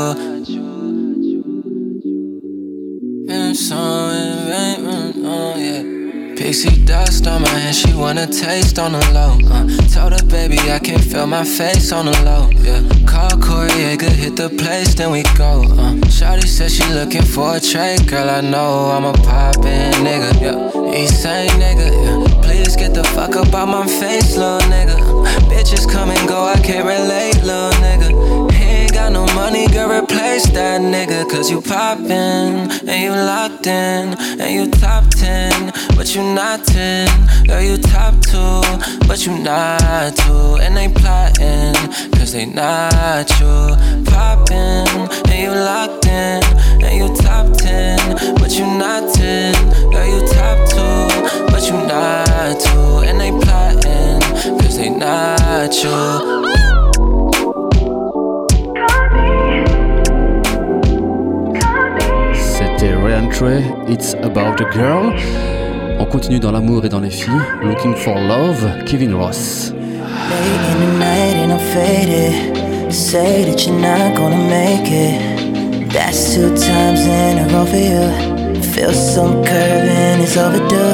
And 3.30 3.56
so 3.56 3.78
it 3.78 4.50
ain't, 4.58 5.16
oh 5.24 5.56
yeah. 5.56 5.99
Pixie 6.40 6.86
dust 6.86 7.28
on 7.28 7.42
my 7.42 7.50
hand, 7.50 7.76
she 7.76 7.94
wanna 7.94 8.26
taste 8.26 8.80
on 8.80 8.94
the 8.94 9.00
low. 9.12 9.38
Uh, 9.52 9.68
told 9.94 10.14
her, 10.14 10.26
baby, 10.28 10.58
I 10.72 10.80
can 10.80 10.98
feel 10.98 11.28
my 11.28 11.44
face 11.44 11.92
on 11.92 12.06
the 12.06 12.14
low. 12.24 12.50
Yeah, 12.64 12.80
call 13.06 13.68
Yeager, 13.68 14.10
hit 14.10 14.38
the 14.38 14.48
place, 14.48 14.96
then 14.96 15.12
we 15.12 15.24
go. 15.36 15.64
Uh, 15.64 15.96
Shawty 16.08 16.48
said 16.48 16.72
she 16.72 16.86
looking 16.94 17.24
for 17.24 17.58
a 17.58 17.60
trade, 17.60 18.08
girl. 18.08 18.30
I 18.30 18.40
know 18.40 18.90
I'm 18.90 19.04
a 19.04 19.12
poppin' 19.12 19.92
nigga. 20.08 20.32
Yeah, 20.40 20.94
insane 21.02 21.50
nigga. 21.60 21.92
Yeah, 21.92 22.42
please 22.42 22.74
get 22.78 22.94
the 22.94 23.04
fuck 23.04 23.36
up 23.36 23.54
out 23.54 23.68
my 23.68 23.86
face, 23.86 24.38
little 24.38 24.60
nigga. 24.72 24.96
Bitches 25.52 25.92
come 25.92 26.10
and 26.10 26.26
go, 26.26 26.46
I 26.46 26.58
can't 26.62 26.86
relate, 26.88 27.44
little 27.44 27.72
nigga. 27.84 28.49
Got 29.10 29.28
no 29.28 29.34
money, 29.34 29.66
girl, 29.70 29.90
replace 29.90 30.46
that 30.52 30.82
nigga. 30.82 31.28
Cause 31.28 31.50
you 31.50 31.62
poppin', 31.64 32.70
and 32.88 33.02
you 33.02 33.10
locked 33.10 33.66
in, 33.66 34.14
and 34.40 34.54
you 34.54 34.70
top 34.70 35.04
10, 35.10 35.74
but 35.98 36.14
you 36.14 36.22
not 36.22 36.64
10. 36.64 37.48
Girl, 37.48 37.60
you 37.60 37.78
top 37.78 38.14
2, 38.22 39.08
but 39.08 39.26
you 39.26 39.36
not 39.40 40.16
2. 40.16 40.58
And 40.62 40.78
they 40.78 40.90
plotting, 40.90 41.74
cause 42.12 42.34
they 42.34 42.46
not 42.46 43.28
you. 43.40 43.74
Poppin', 44.06 44.86
and 45.26 45.40
you 45.42 45.50
locked 45.58 46.06
in, 46.06 46.44
and 46.86 46.94
you 46.94 47.10
top 47.18 47.52
10, 47.58 48.38
but 48.38 48.52
you 48.52 48.68
not 48.78 49.12
10. 49.12 49.90
Girl, 49.90 50.06
you 50.06 50.22
top 50.28 50.60
2, 50.70 51.50
but 51.50 51.66
you 51.66 51.74
not 51.90 52.60
2. 52.62 53.10
And 53.10 53.20
they 53.20 53.32
plotting, 53.32 54.22
cause 54.60 54.78
they 54.78 54.92
not 54.92 55.74
you. 55.84 56.69
Ryan 63.10 63.30
Trey, 63.32 63.64
It's 63.88 64.14
About 64.22 64.62
a 64.62 64.66
Girl. 64.72 65.16
On 66.00 66.06
continue 66.06 66.40
dans 66.40 66.52
l'amour 66.52 66.86
et 66.86 66.90
dans 66.90 67.00
les 67.00 67.10
filles. 67.10 67.42
Looking 67.64 67.96
for 67.96 68.14
Love, 68.14 68.86
Kevin 68.86 69.16
Ross. 69.16 69.72
Late 69.72 70.62
in 70.72 70.80
the 70.80 71.00
night 71.00 71.36
and 71.36 71.52
I'm 71.52 71.60
faded. 71.74 72.94
Say 72.94 73.46
that 73.46 73.66
you're 73.66 73.80
not 73.80 74.16
gonna 74.16 74.38
make 74.38 74.92
it. 74.92 75.92
That's 75.92 76.36
two 76.36 76.50
times 76.50 77.02
in 77.08 77.40
a 77.40 77.48
row 77.52 77.66
for 77.66 77.78
you. 77.78 78.62
Feel 78.62 78.94
some 78.94 79.44
curving, 79.44 80.22
it's 80.22 80.38
overdue. 80.38 80.94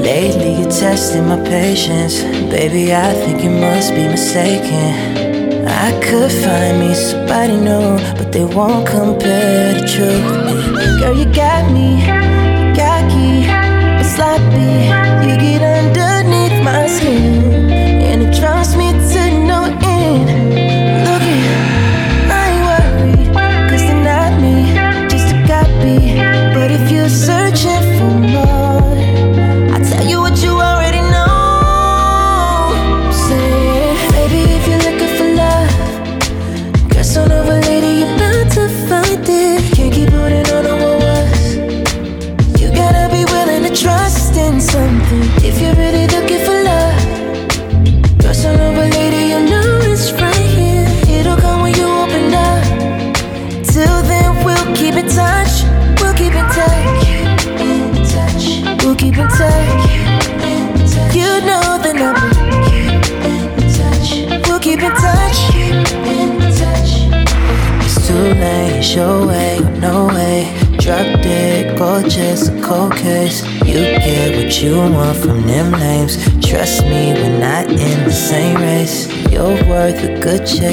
Lately, 0.00 0.60
you're 0.60 0.70
testing 0.70 1.26
my 1.26 1.40
patience. 1.42 2.22
Baby, 2.52 2.94
I 2.94 3.12
think 3.14 3.42
you 3.42 3.50
must 3.50 3.96
be 3.96 4.06
mistaken. 4.06 5.37
I 5.80 5.92
could 6.02 6.32
find 6.32 6.80
me 6.80 6.92
somebody 6.92 7.56
new, 7.56 7.98
but 8.18 8.32
they 8.32 8.44
won't 8.44 8.84
compare 8.84 9.74
the 9.74 9.86
truth. 9.86 11.00
Girl, 11.00 11.16
you 11.16 11.24
got 11.32 11.70
me, 11.70 12.04
cocky, 12.74 13.46
but 13.46 14.02
sloppy. 14.02 15.07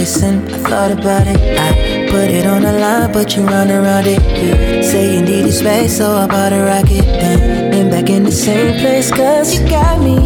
I 0.05 0.07
thought 0.07 0.91
about 0.91 1.25
it, 1.25 1.57
I 1.57 2.05
put 2.11 2.29
it 2.29 2.45
on 2.45 2.61
the 2.61 2.73
line, 2.73 3.11
but 3.11 3.35
you 3.35 3.41
run 3.41 3.71
around 3.71 4.05
it. 4.05 4.21
You 4.21 4.83
say 4.83 5.15
you 5.15 5.21
needed 5.21 5.51
space, 5.51 5.97
so 5.97 6.11
I 6.11 6.27
bought 6.27 6.53
a 6.53 6.63
rocket. 6.63 7.01
Then, 7.01 7.71
then 7.71 7.89
back 7.89 8.11
in 8.11 8.23
the 8.23 8.31
same 8.31 8.79
place, 8.79 9.09
cause 9.09 9.57
you 9.57 9.67
got 9.67 9.99
me. 9.99 10.17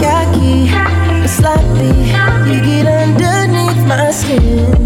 Cocky, 0.00 0.68
sloppy. 1.28 1.92
You 2.48 2.58
get 2.64 2.86
underneath 2.86 3.86
my 3.86 4.10
skin, 4.12 4.85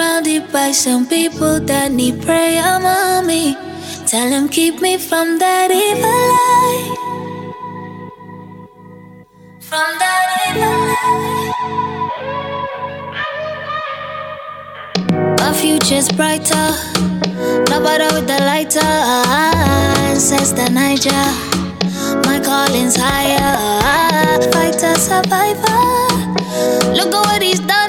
surrounded 0.00 0.50
by 0.50 0.70
some 0.72 1.06
people 1.06 1.60
that 1.60 1.92
need 1.92 2.22
prayer, 2.22 2.80
mommy. 2.80 3.54
Tell 4.06 4.30
them 4.30 4.48
keep 4.48 4.80
me 4.80 4.96
from 4.96 5.38
that 5.38 5.70
evil 5.70 6.20
light. 6.36 6.96
From 9.60 9.90
that 10.02 10.26
evil 10.46 10.76
light. 10.90 11.52
My 15.40 15.52
future's 15.52 16.08
brighter. 16.12 16.68
Nobody 17.68 18.06
with 18.14 18.26
the 18.26 18.38
lighter. 18.50 18.92
The 20.60 20.66
Niger. 20.72 21.26
My 22.26 22.38
calling's 22.40 22.96
higher. 22.96 23.56
Fighter, 24.52 24.94
survivor. 25.08 25.82
Look 26.96 27.14
at 27.14 27.22
what 27.28 27.42
he's 27.42 27.60
done. 27.60 27.79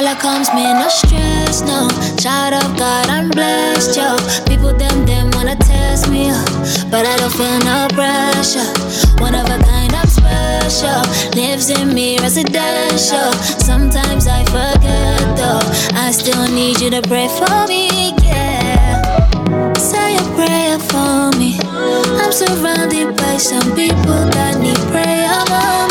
Wahala 0.00 0.18
comes, 0.18 0.48
me 0.54 0.62
no 0.62 0.88
stress, 0.88 1.60
no. 1.60 1.86
Child 2.16 2.54
of 2.64 2.78
God, 2.78 3.06
I'm 3.10 3.28
blessed, 3.28 3.96
yo. 3.98 4.16
People, 4.46 4.72
them, 4.72 5.04
them 5.04 5.30
wanna 5.34 5.56
test 5.56 6.08
me, 6.08 6.30
up, 6.30 6.48
but 6.90 7.04
I 7.04 7.16
don't 7.18 7.30
feel 7.30 7.58
no 7.68 7.86
pressure. 7.92 8.64
One 9.20 9.34
of 9.34 9.44
a 9.44 9.58
kind, 9.62 9.92
I'm 9.92 10.08
special. 10.08 11.02
Lives 11.36 11.68
in 11.68 11.92
me, 11.92 12.18
residential. 12.18 13.30
Sometimes 13.60 14.26
I 14.26 14.42
forget, 14.44 15.36
though. 15.36 15.60
I 15.92 16.12
still 16.12 16.48
need 16.48 16.80
you 16.80 16.88
to 16.92 17.02
pray 17.02 17.28
for 17.28 17.66
me, 17.68 18.14
yeah. 18.24 19.74
Say 19.74 20.16
a 20.16 20.24
prayer 20.34 20.78
for 20.78 21.30
me. 21.38 21.58
I'm 22.22 22.32
surrounded 22.32 23.18
by 23.18 23.36
some 23.36 23.74
people 23.76 24.24
that 24.32 24.56
need 24.62 24.80
prayer, 24.92 25.44
mommy. 25.50 25.89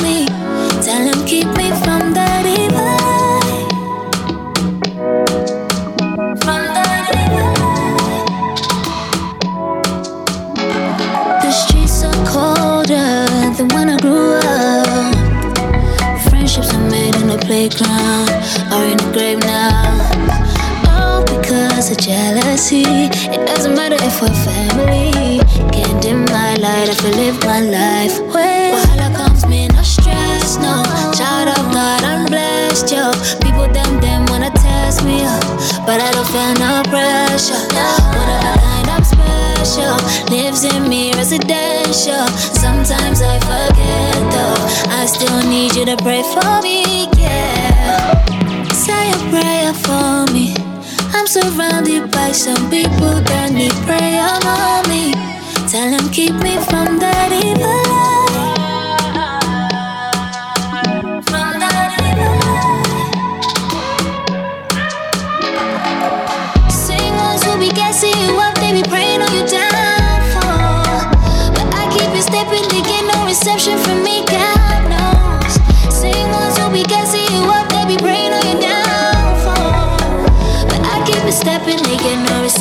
Jealousy. 22.60 22.84
It 23.32 23.48
doesn't 23.48 23.76
matter 23.76 23.96
if 24.00 24.22
we're 24.22 24.34
family. 24.44 25.40
Can't 25.72 26.02
dim 26.02 26.26
my 26.26 26.56
light 26.56 26.90
if 26.90 27.04
I 27.06 27.12
live 27.12 27.40
my 27.46 27.62
life. 27.62 28.20
Wait, 28.34 28.74
wahala 28.74 29.16
comes, 29.16 29.46
me 29.48 29.68
no 29.68 29.82
stress, 29.84 30.58
no. 30.58 30.84
Child 31.14 31.50
of 31.58 31.74
God, 31.74 32.04
I'm 32.04 32.26
blessed, 32.26 32.92
yo. 32.92 33.12
People 33.42 33.68
them 33.72 34.00
them 34.02 34.26
wanna 34.28 34.52
test 34.52 35.04
me 35.06 35.24
up, 35.24 35.44
but 35.86 36.02
I 36.02 36.12
don't 36.12 36.28
feel 36.28 36.54
no 36.60 36.84
pressure. 36.92 37.56
Of 37.56 38.16
a 38.16 38.40
I'm 38.92 39.04
special. 39.04 39.96
Lives 40.30 40.64
in 40.64 40.90
me, 40.90 41.14
residential. 41.14 42.28
Sometimes 42.64 43.22
I 43.22 43.40
forget 43.48 44.20
though. 44.34 45.00
I 45.00 45.06
still 45.06 45.40
need 45.48 45.76
you 45.76 45.86
to 45.86 45.96
pray 45.98 46.24
for 46.24 46.62
me, 46.62 47.08
yeah. 47.18 48.24
Say 48.74 49.12
a 49.12 49.20
prayer 49.32 49.74
for 49.74 50.34
me. 50.34 50.59
Surrounded 51.30 52.10
by 52.12 52.32
some 52.32 52.72
people 52.72 53.22
that 53.30 53.52
need 53.54 53.72
prayer, 53.86 54.34
mommy. 54.44 55.14
Tell 55.70 55.92
them 55.92 56.10
keep 56.10 56.34
me 56.34 56.56
from 56.66 56.98
that 56.98 57.30
evil 57.32 57.68
light. 57.68 58.09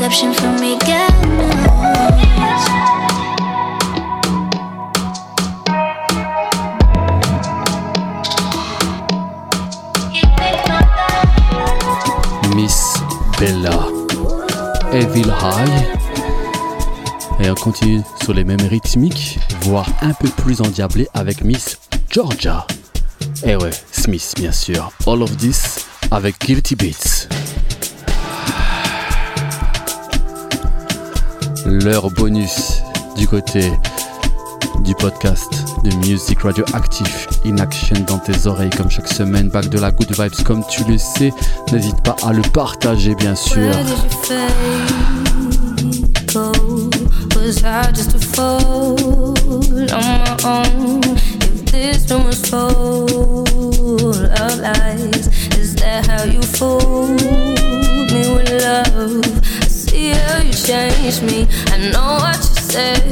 Miss 0.09 0.23
Bella. 13.39 13.87
Evil 14.93 15.31
High. 15.43 15.69
Et 17.41 17.51
on 17.51 17.55
continue 17.55 18.01
sur 18.23 18.33
les 18.33 18.45
mêmes 18.45 18.67
rythmiques, 18.67 19.39
voire 19.61 19.87
un 20.01 20.15
peu 20.15 20.29
plus 20.29 20.63
endiablé 20.63 21.07
avec 21.13 21.45
Miss 21.45 21.79
Georgia. 22.11 22.67
Et 23.45 23.57
ouais, 23.57 23.73
Smith 23.93 24.33
bien 24.39 24.53
sûr. 24.53 24.91
All 25.07 25.23
of 25.23 25.37
this 25.37 25.85
avec 26.11 26.41
Guilty 26.41 26.77
Beats. 26.77 27.29
L'heure 31.71 32.11
bonus 32.11 32.83
du 33.15 33.29
côté 33.29 33.71
du 34.81 34.95
podcast 34.95 35.53
de 35.85 35.95
Music 35.97 36.41
Radio 36.41 36.65
Active 36.73 37.29
in 37.45 37.59
action 37.59 37.97
dans 38.07 38.19
tes 38.19 38.47
oreilles 38.47 38.71
comme 38.71 38.91
chaque 38.91 39.09
semaine. 39.09 39.51
Back 39.51 39.69
de 39.69 39.79
la 39.79 39.91
good 39.91 40.11
vibes 40.19 40.45
comme 40.47 40.65
tu 40.71 40.83
le 40.85 40.97
sais. 40.97 41.31
N'hésite 41.71 42.01
pas 42.03 42.17
à 42.27 42.33
le 42.33 42.41
partager 42.41 43.15
bien 43.15 43.35
sûr. 43.35 43.71
Changed 60.69 61.23
me. 61.23 61.49
I 61.69 61.79
know 61.93 62.19
what 62.21 62.37
you 62.37 62.61
said. 62.73 63.03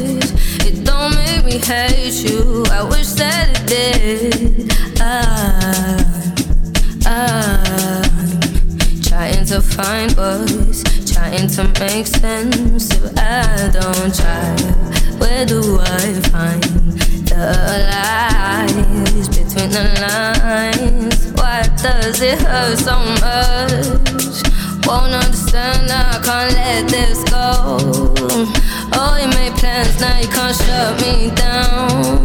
It 0.68 0.84
don't 0.84 1.14
make 1.14 1.42
me 1.42 1.56
hate 1.56 2.12
you. 2.22 2.62
I 2.70 2.82
wish 2.82 3.12
that 3.12 3.48
it 3.48 3.66
did. 3.66 4.72
I'm, 5.00 6.04
I'm 7.06 9.00
trying 9.00 9.46
to 9.46 9.62
find 9.62 10.14
words, 10.18 10.84
trying 11.10 11.48
to 11.56 11.62
make 11.80 12.06
sense. 12.06 12.90
If 12.92 13.16
I 13.16 13.70
don't 13.72 14.14
try, 14.14 14.52
where 15.16 15.46
do 15.46 15.78
I 15.80 16.12
find 16.28 16.62
the 17.24 17.56
lies 17.90 19.28
between 19.30 19.70
the 19.70 19.84
lines? 20.04 21.32
Why 21.32 21.62
does 21.82 22.20
it 22.20 22.38
hurt 22.38 22.76
so 22.76 22.98
much? 23.24 24.55
Won't 24.86 25.12
understand, 25.12 25.90
I 25.90 26.20
can't 26.22 26.54
let 26.54 26.88
this 26.88 27.24
go. 27.24 27.76
Oh, 28.94 29.18
you 29.20 29.28
made 29.36 29.54
plans, 29.58 30.00
now 30.00 30.18
you 30.20 30.28
can't 30.28 30.54
shut 30.54 31.00
me 31.00 31.30
down. 31.34 32.22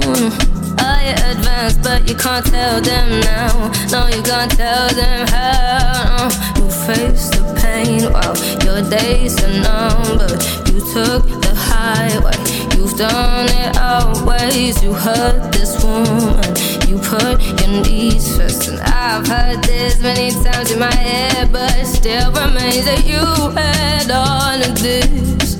Oh, 0.77 0.99
you 1.01 1.13
advanced, 1.31 1.81
but 1.81 2.07
you 2.07 2.15
can't 2.15 2.45
tell 2.45 2.79
them 2.79 3.19
now. 3.21 3.71
No, 3.91 4.07
you 4.07 4.21
can't 4.21 4.51
tell 4.51 4.89
them 4.89 5.27
how. 5.27 6.29
You 6.55 6.69
face 6.85 7.29
the 7.29 7.41
pain 7.61 8.11
while 8.13 8.37
your 8.63 8.87
days 8.89 9.41
are 9.43 9.57
numbered. 9.65 10.41
You 10.69 10.79
took 10.93 11.25
the 11.41 11.53
highway, 11.55 12.37
you've 12.81 12.97
done 12.97 13.47
it 13.49 13.77
always. 13.77 14.81
You 14.83 14.93
hurt 14.93 15.51
this 15.51 15.83
woman, 15.83 16.41
you 16.89 16.97
put 16.97 17.37
your 17.59 17.81
needs 17.83 18.35
first. 18.35 18.67
And 18.69 18.79
I've 18.79 19.27
heard 19.27 19.63
this 19.63 20.01
many 20.01 20.31
times 20.31 20.71
in 20.71 20.79
my 20.79 20.93
head, 20.93 21.51
but 21.51 21.75
it 21.77 21.85
still 21.85 22.31
remains 22.31 22.85
that 22.85 23.03
you 23.05 23.23
had 23.55 24.09
all 24.09 24.59
of 24.69 24.81
this. 24.81 25.57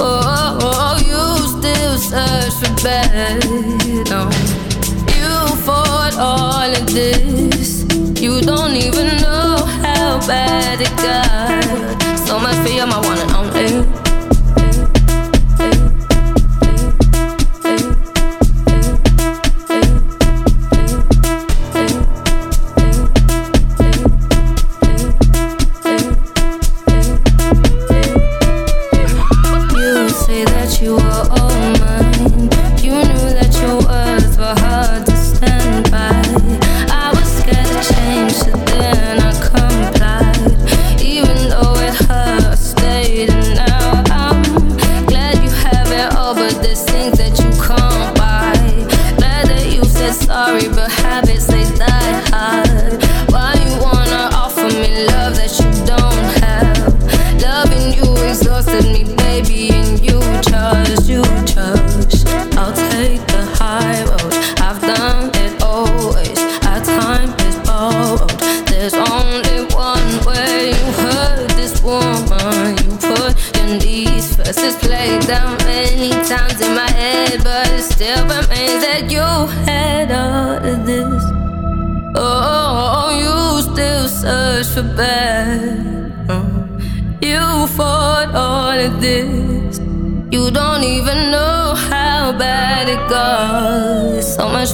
Oh, 0.00 0.58
oh, 0.62 0.96
you 1.08 1.20
still 1.60 1.96
search 1.98 2.54
for 2.60 2.72
better. 2.82 3.38
No. 4.10 4.30
You 5.16 5.56
fought 5.64 6.14
all 6.16 6.70
of 6.72 6.86
this. 6.92 7.82
You 8.20 8.40
don't 8.40 8.76
even 8.76 9.08
know 9.20 9.56
how 9.82 10.26
bad 10.26 10.80
it 10.80 10.94
got. 10.96 12.18
So 12.18 12.38
much 12.38 12.56
for 12.56 12.72
you, 12.72 12.86
my 12.86 12.98
one 13.00 13.18
and 13.18 13.32
only. 13.32 14.01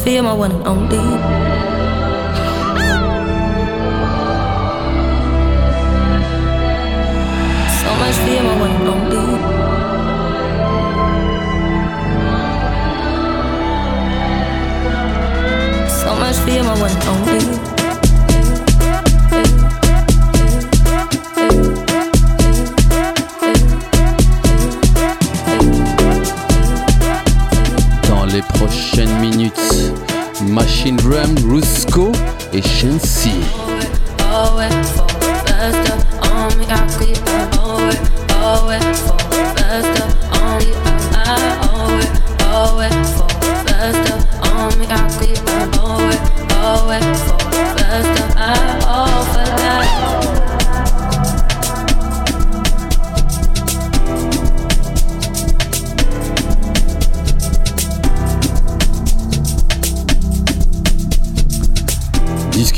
Fear, 0.09 0.23
my 0.23 0.33
one 0.33 0.53
and 0.53 0.67
only. 0.67 1.78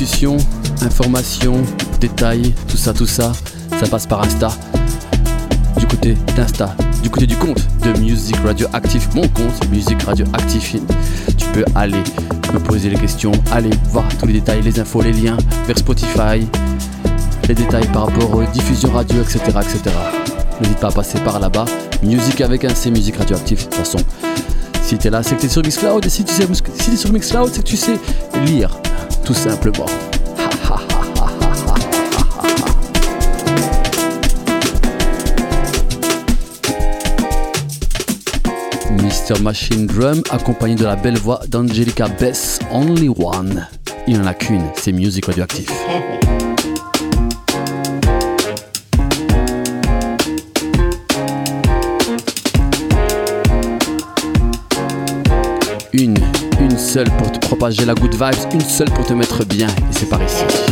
Discussion, 0.01 0.39
information, 0.81 1.57
détails, 2.01 2.55
tout 2.67 2.79
ça, 2.79 2.95
tout 2.95 3.07
ça, 3.07 3.33
ça 3.79 3.87
passe 3.87 4.07
par 4.07 4.23
Insta. 4.23 4.51
Du 5.77 5.87
côté 5.87 6.17
d'Insta, 6.35 6.75
du 7.03 7.11
côté 7.11 7.27
du 7.27 7.37
compte 7.37 7.61
de 7.85 8.01
Music 8.01 8.37
Radio 8.43 8.67
Active, 8.73 9.07
mon 9.15 9.29
compte 9.29 9.69
Music 9.71 10.03
Radio 10.05 10.25
Active. 10.33 10.81
Tu 11.37 11.47
peux 11.53 11.67
aller 11.75 12.03
me 12.55 12.59
poser 12.61 12.89
les 12.89 12.97
questions, 12.97 13.33
aller 13.53 13.69
voir 13.91 14.09
tous 14.19 14.25
les 14.25 14.33
détails, 14.33 14.63
les 14.63 14.81
infos, 14.81 15.03
les 15.03 15.13
liens 15.13 15.37
vers 15.67 15.77
Spotify, 15.77 16.49
les 17.47 17.55
détails 17.55 17.89
par 17.89 18.07
rapport 18.07 18.35
aux 18.35 18.45
diffusions 18.45 18.91
radio, 18.93 19.21
etc. 19.21 19.41
etc. 19.49 19.95
n'hésite 20.63 20.79
pas 20.79 20.89
à 20.89 20.93
passer 20.93 21.19
par 21.21 21.39
là-bas. 21.39 21.67
Musique 22.03 22.41
avec 22.41 22.65
un 22.65 22.75
C, 22.75 22.91
musique 22.91 23.19
radioactive. 23.19 23.59
De 23.59 23.65
toute 23.65 23.75
façon, 23.75 23.99
si 24.83 24.97
t'es 24.97 25.11
là, 25.11 25.23
c'est 25.23 25.37
que 25.37 25.43
t'es 25.43 25.49
sur 25.51 25.63
Mixcloud. 25.63 26.07
Et 26.07 26.09
si 26.09 26.25
tu 26.25 26.33
sais, 26.33 26.47
si 26.79 26.91
t'es 26.91 26.97
sur 26.97 27.13
Mixcloud, 27.13 27.51
c'est 27.53 27.63
que 27.63 27.69
tu 27.69 27.77
sais 27.77 27.99
lire, 28.47 28.81
tout 29.31 29.35
simplement. 29.35 29.87
Mr. 38.91 39.41
Machine 39.41 39.87
Drum, 39.87 40.21
accompagné 40.31 40.75
de 40.75 40.83
la 40.83 40.97
belle 40.97 41.17
voix 41.17 41.39
d'Angelica 41.47 42.09
Bess, 42.09 42.59
Only 42.73 43.09
One. 43.09 43.69
Il 44.09 44.15
n'y 44.15 44.21
en 44.21 44.27
a 44.27 44.35
qu'une, 44.35 44.67
c'est 44.75 44.91
Music 44.91 45.27
Radioactive. 45.27 45.71
seule 56.91 57.11
pour 57.19 57.31
te 57.31 57.39
propager 57.39 57.85
la 57.85 57.95
good 57.95 58.15
vibes, 58.15 58.53
une 58.53 58.61
seule 58.61 58.91
pour 58.91 59.07
te 59.07 59.13
mettre 59.13 59.45
bien, 59.45 59.69
et 59.69 59.93
c'est 59.93 60.09
par 60.09 60.21
ici. 60.25 60.70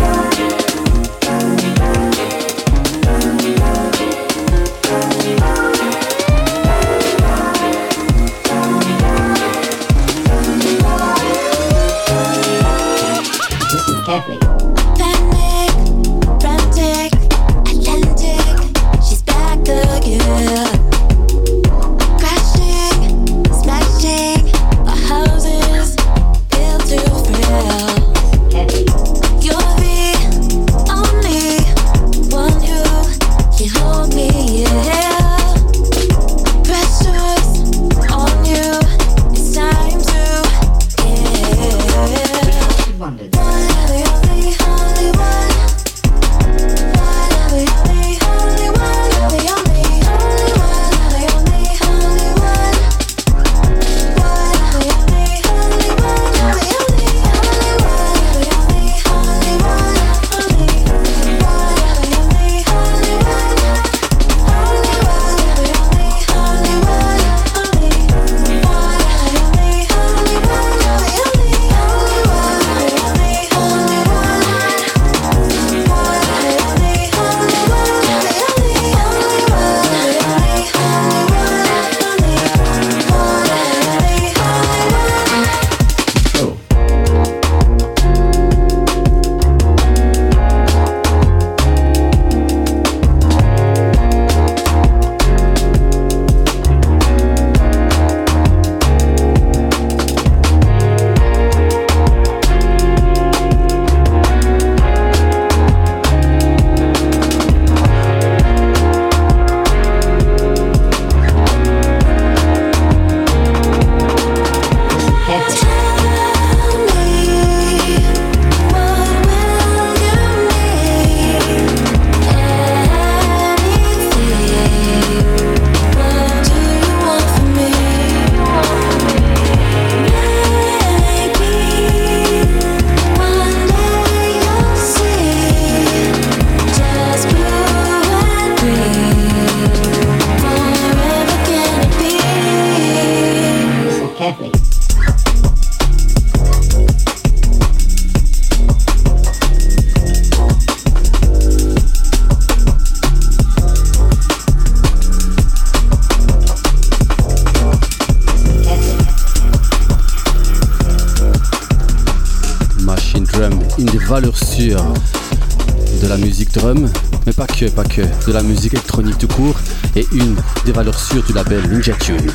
De 164.20 166.08
la 166.08 166.16
musique 166.16 166.52
drum, 166.52 166.88
mais 167.24 167.32
pas 167.32 167.46
que, 167.46 167.70
pas 167.70 167.84
que, 167.84 168.02
de 168.26 168.32
la 168.32 168.42
musique 168.42 168.74
électronique 168.74 169.16
tout 169.18 169.28
court 169.28 169.54
et 169.94 170.06
une 170.12 170.34
des 170.64 170.72
valeurs 170.72 170.98
sûres 170.98 171.22
du 171.22 171.32
label 171.32 171.62
Ninja 171.70 171.92
Tune. 171.94 172.32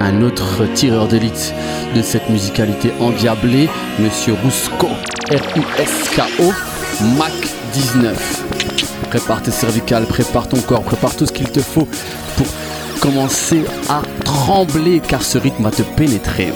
Un 0.00 0.22
autre 0.22 0.66
tireur 0.74 1.08
d'élite 1.08 1.54
de 1.94 2.02
cette 2.02 2.28
musicalité 2.28 2.92
endiablée, 3.00 3.68
Monsieur 3.98 4.34
Rusco, 4.44 4.88
R-U-S-K-O, 5.30 6.52
Mac 7.16 7.32
19. 7.72 8.44
Prépare 9.08 9.42
tes 9.42 9.50
cervicales, 9.50 10.04
prépare 10.06 10.48
ton 10.48 10.60
corps, 10.60 10.82
prépare 10.82 11.16
tout 11.16 11.26
ce 11.26 11.32
qu'il 11.32 11.50
te 11.50 11.60
faut 11.60 11.88
pour 12.36 12.46
commencer 13.00 13.64
à 13.88 14.02
trembler 14.24 15.00
car 15.00 15.22
ce 15.22 15.38
rythme 15.38 15.62
va 15.62 15.70
te 15.70 15.82
pénétrer. 15.82 16.52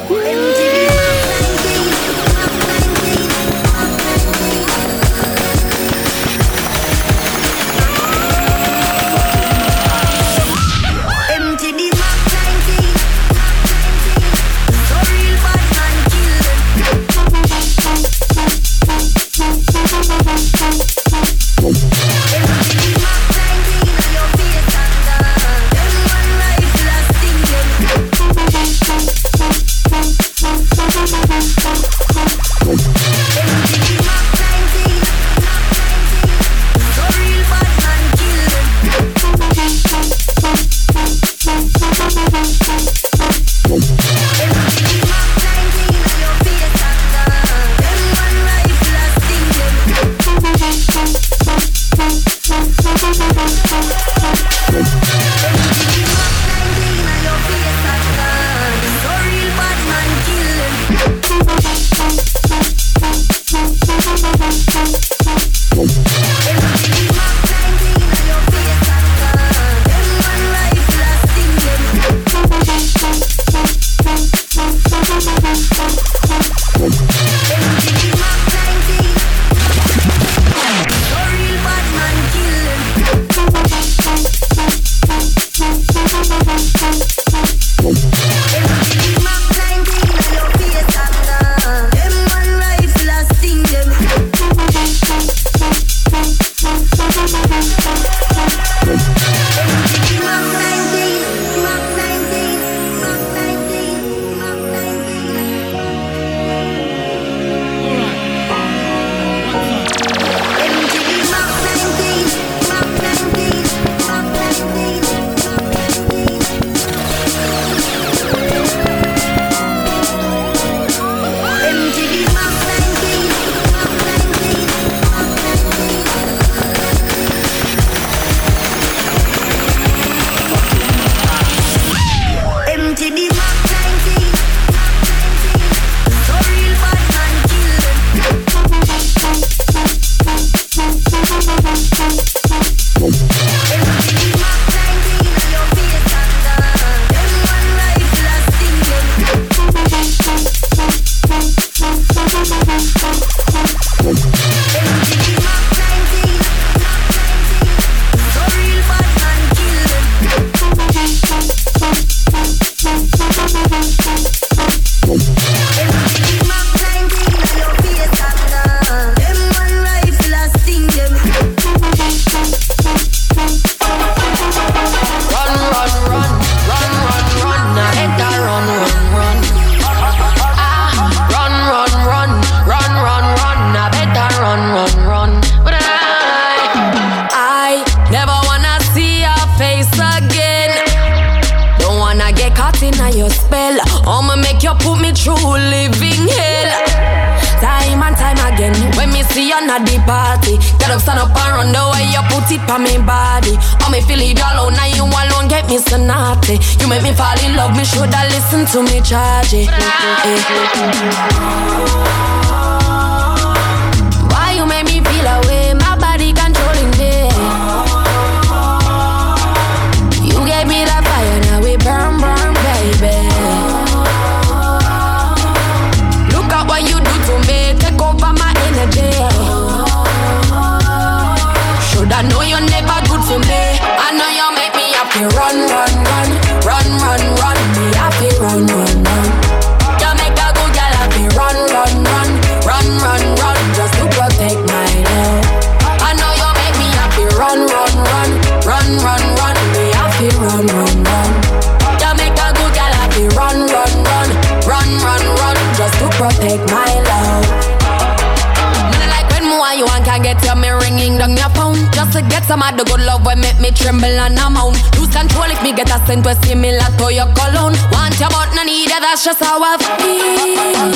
Some 262.50 262.66
of 262.66 262.76
the 262.76 262.82
good 262.82 263.06
love 263.06 263.22
will 263.24 263.38
make 263.38 263.60
me 263.62 263.70
tremble 263.70 264.10
and 264.10 264.34
I'm 264.34 264.56
on. 264.58 264.74
Lose 264.98 265.14
control 265.14 265.46
if 265.54 265.62
me 265.62 265.70
get 265.70 265.86
a 265.86 266.02
scent 266.02 266.26
was 266.26 266.34
similar 266.42 266.82
to 266.98 267.06
your 267.14 267.30
cologne. 267.38 267.78
Want 267.94 268.18
your 268.18 268.26
butt 268.26 268.50
no 268.58 268.66
need 268.66 268.90
it, 268.90 268.98
that's 268.98 269.22
just 269.22 269.38
how 269.38 269.62
I 269.62 269.78
feel. 269.78 270.90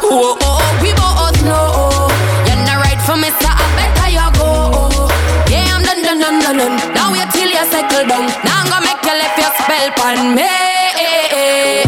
Oh 0.00 0.32
oh, 0.32 0.38
oh, 0.40 0.64
we 0.80 0.96
both 0.96 1.36
know. 1.44 2.08
You're 2.48 2.64
not 2.64 2.80
right 2.80 2.96
for 3.04 3.20
me, 3.20 3.28
so 3.36 3.52
I 3.52 3.68
better 3.76 4.16
you 4.16 4.28
go. 4.40 5.12
Yeah, 5.52 5.76
I'm 5.76 5.84
done, 5.84 6.00
done, 6.00 6.24
done, 6.24 6.40
done, 6.40 6.56
done. 6.56 6.94
Now 6.96 7.12
wait 7.12 7.28
till 7.36 7.52
you 7.52 7.64
settle 7.68 8.08
down. 8.08 8.24
Now 8.40 8.64
I'm 8.64 8.72
gonna 8.72 8.88
make 8.88 9.04
you 9.04 9.12
leave 9.12 9.36
your 9.36 9.52
spell 9.60 9.92
on 10.08 10.32
me. 10.32 11.83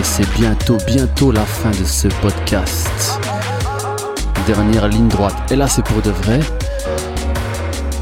Et 0.00 0.02
c'est 0.02 0.26
bientôt, 0.32 0.78
bientôt 0.86 1.30
la 1.30 1.44
fin 1.44 1.68
de 1.72 1.84
ce 1.84 2.08
podcast. 2.22 3.20
Dernière 4.46 4.88
ligne 4.88 5.08
droite. 5.08 5.52
Et 5.52 5.56
là, 5.56 5.68
c'est 5.68 5.84
pour 5.84 6.00
de 6.00 6.08
vrai. 6.08 6.40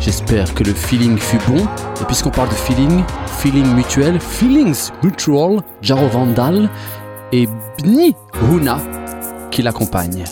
J'espère 0.00 0.54
que 0.54 0.62
le 0.62 0.74
feeling 0.74 1.18
fut 1.18 1.40
bon. 1.48 1.66
Et 2.00 2.04
puisqu'on 2.06 2.30
parle 2.30 2.50
de 2.50 2.54
feeling, 2.54 3.02
feeling 3.40 3.66
mutuel, 3.74 4.20
feelings 4.20 4.92
mutual, 5.02 5.60
Jaro 5.82 6.06
Vandal 6.06 6.68
et 7.32 7.48
Bni 7.82 8.14
Huna 8.48 8.78
qui 9.50 9.62
l'accompagnent. 9.62 10.22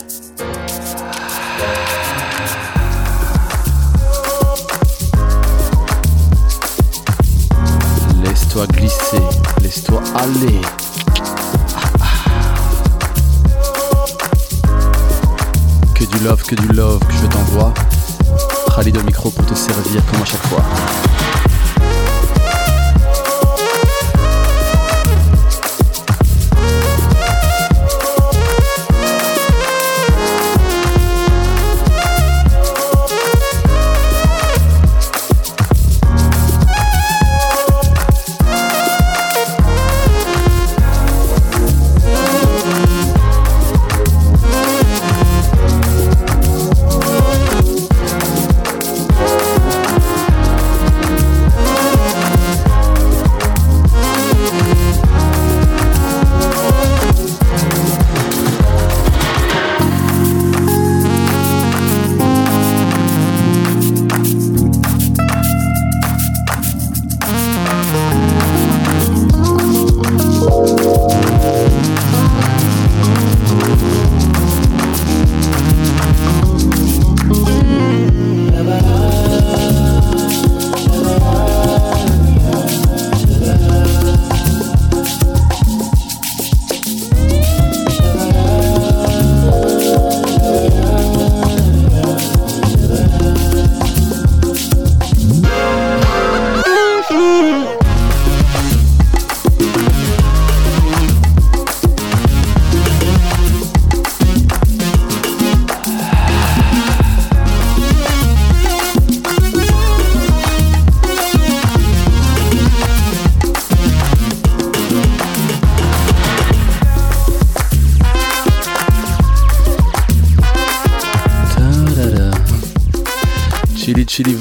Laisse-toi 8.23 8.67
glisser, 8.69 9.23
laisse-toi 9.61 10.01
aller. 10.15 10.61
que 16.35 16.57
du 16.57 16.67
love 16.69 16.99
que 17.07 17.15
je 17.15 17.27
t'envoie. 17.27 17.73
Khalid 18.75 18.97
au 18.99 19.03
micro 19.05 19.31
pour 19.31 19.47
te 19.47 19.55
servir 19.55 20.05
comme 20.07 20.23
à 20.23 20.25
chaque 20.25 20.45
fois. 20.47 20.65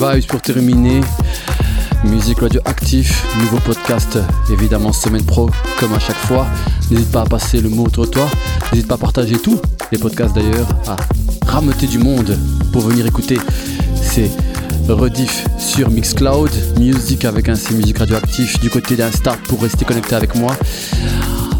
Pour 0.05 0.39
terminer. 0.39 1.01
Musique 2.03 2.39
Radio 2.39 2.61
Actif, 2.65 3.25
nouveau 3.39 3.57
podcast, 3.57 4.19
évidemment 4.51 4.93
semaine 4.93 5.23
pro 5.23 5.49
comme 5.79 5.93
à 5.93 5.99
chaque 5.99 6.15
fois. 6.15 6.45
N'hésite 6.91 7.11
pas 7.11 7.21
à 7.21 7.25
passer 7.25 7.59
le 7.59 7.69
mot 7.69 7.85
autour 7.85 8.05
de 8.05 8.11
toi. 8.11 8.27
N'hésite 8.71 8.87
pas 8.87 8.95
à 8.95 8.97
partager 8.99 9.35
tous 9.39 9.59
les 9.91 9.97
podcasts 9.97 10.35
d'ailleurs, 10.35 10.67
à 10.87 10.95
rameuter 11.51 11.87
du 11.87 11.97
monde 11.97 12.37
pour 12.71 12.83
venir 12.83 13.07
écouter 13.07 13.39
ces 13.99 14.29
rediff 14.87 15.43
sur 15.57 15.89
Mixcloud, 15.89 16.51
Music 16.79 17.25
avec 17.25 17.49
un 17.49 17.55
C 17.55 17.73
Musique 17.73 17.97
Radioactif 17.97 18.59
du 18.59 18.69
côté 18.69 18.95
d'Insta 18.95 19.35
pour 19.49 19.63
rester 19.63 19.85
connecté 19.85 20.13
avec 20.13 20.35
moi. 20.35 20.55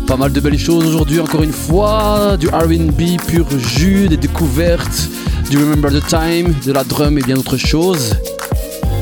Pas 0.05 0.17
mal 0.17 0.31
de 0.31 0.39
belles 0.39 0.59
choses 0.59 0.85
aujourd'hui, 0.85 1.19
encore 1.19 1.41
une 1.41 1.51
fois, 1.51 2.37
du 2.37 2.47
RB 2.47 3.19
pur 3.27 3.47
jus, 3.57 4.07
des 4.07 4.17
découvertes, 4.17 5.09
du 5.49 5.57
Remember 5.57 5.91
the 5.91 6.05
Time, 6.05 6.53
de 6.63 6.71
la 6.71 6.83
drum 6.83 7.17
et 7.17 7.21
bien 7.21 7.33
d'autres 7.33 7.57
choses. 7.57 8.15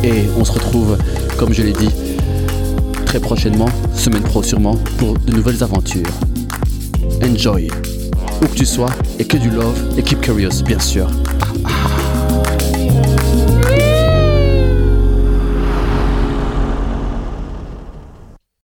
Et 0.03 0.25
on 0.37 0.43
se 0.43 0.51
retrouve, 0.51 0.97
comme 1.37 1.53
je 1.53 1.61
l'ai 1.61 1.71
dit, 1.71 1.89
très 3.05 3.19
prochainement, 3.19 3.69
semaine 3.95 4.23
pro 4.23 4.43
sûrement, 4.43 4.75
pour 4.97 5.17
de 5.17 5.31
nouvelles 5.31 5.63
aventures. 5.63 6.11
Enjoy, 7.23 7.69
où 8.41 8.45
que 8.47 8.55
tu 8.55 8.65
sois, 8.65 8.91
et 9.17 9.25
que 9.25 9.37
du 9.37 9.49
love, 9.49 9.77
et 9.97 10.03
keep 10.03 10.19
curious, 10.19 10.61
bien 10.65 10.79
sûr. 10.79 11.07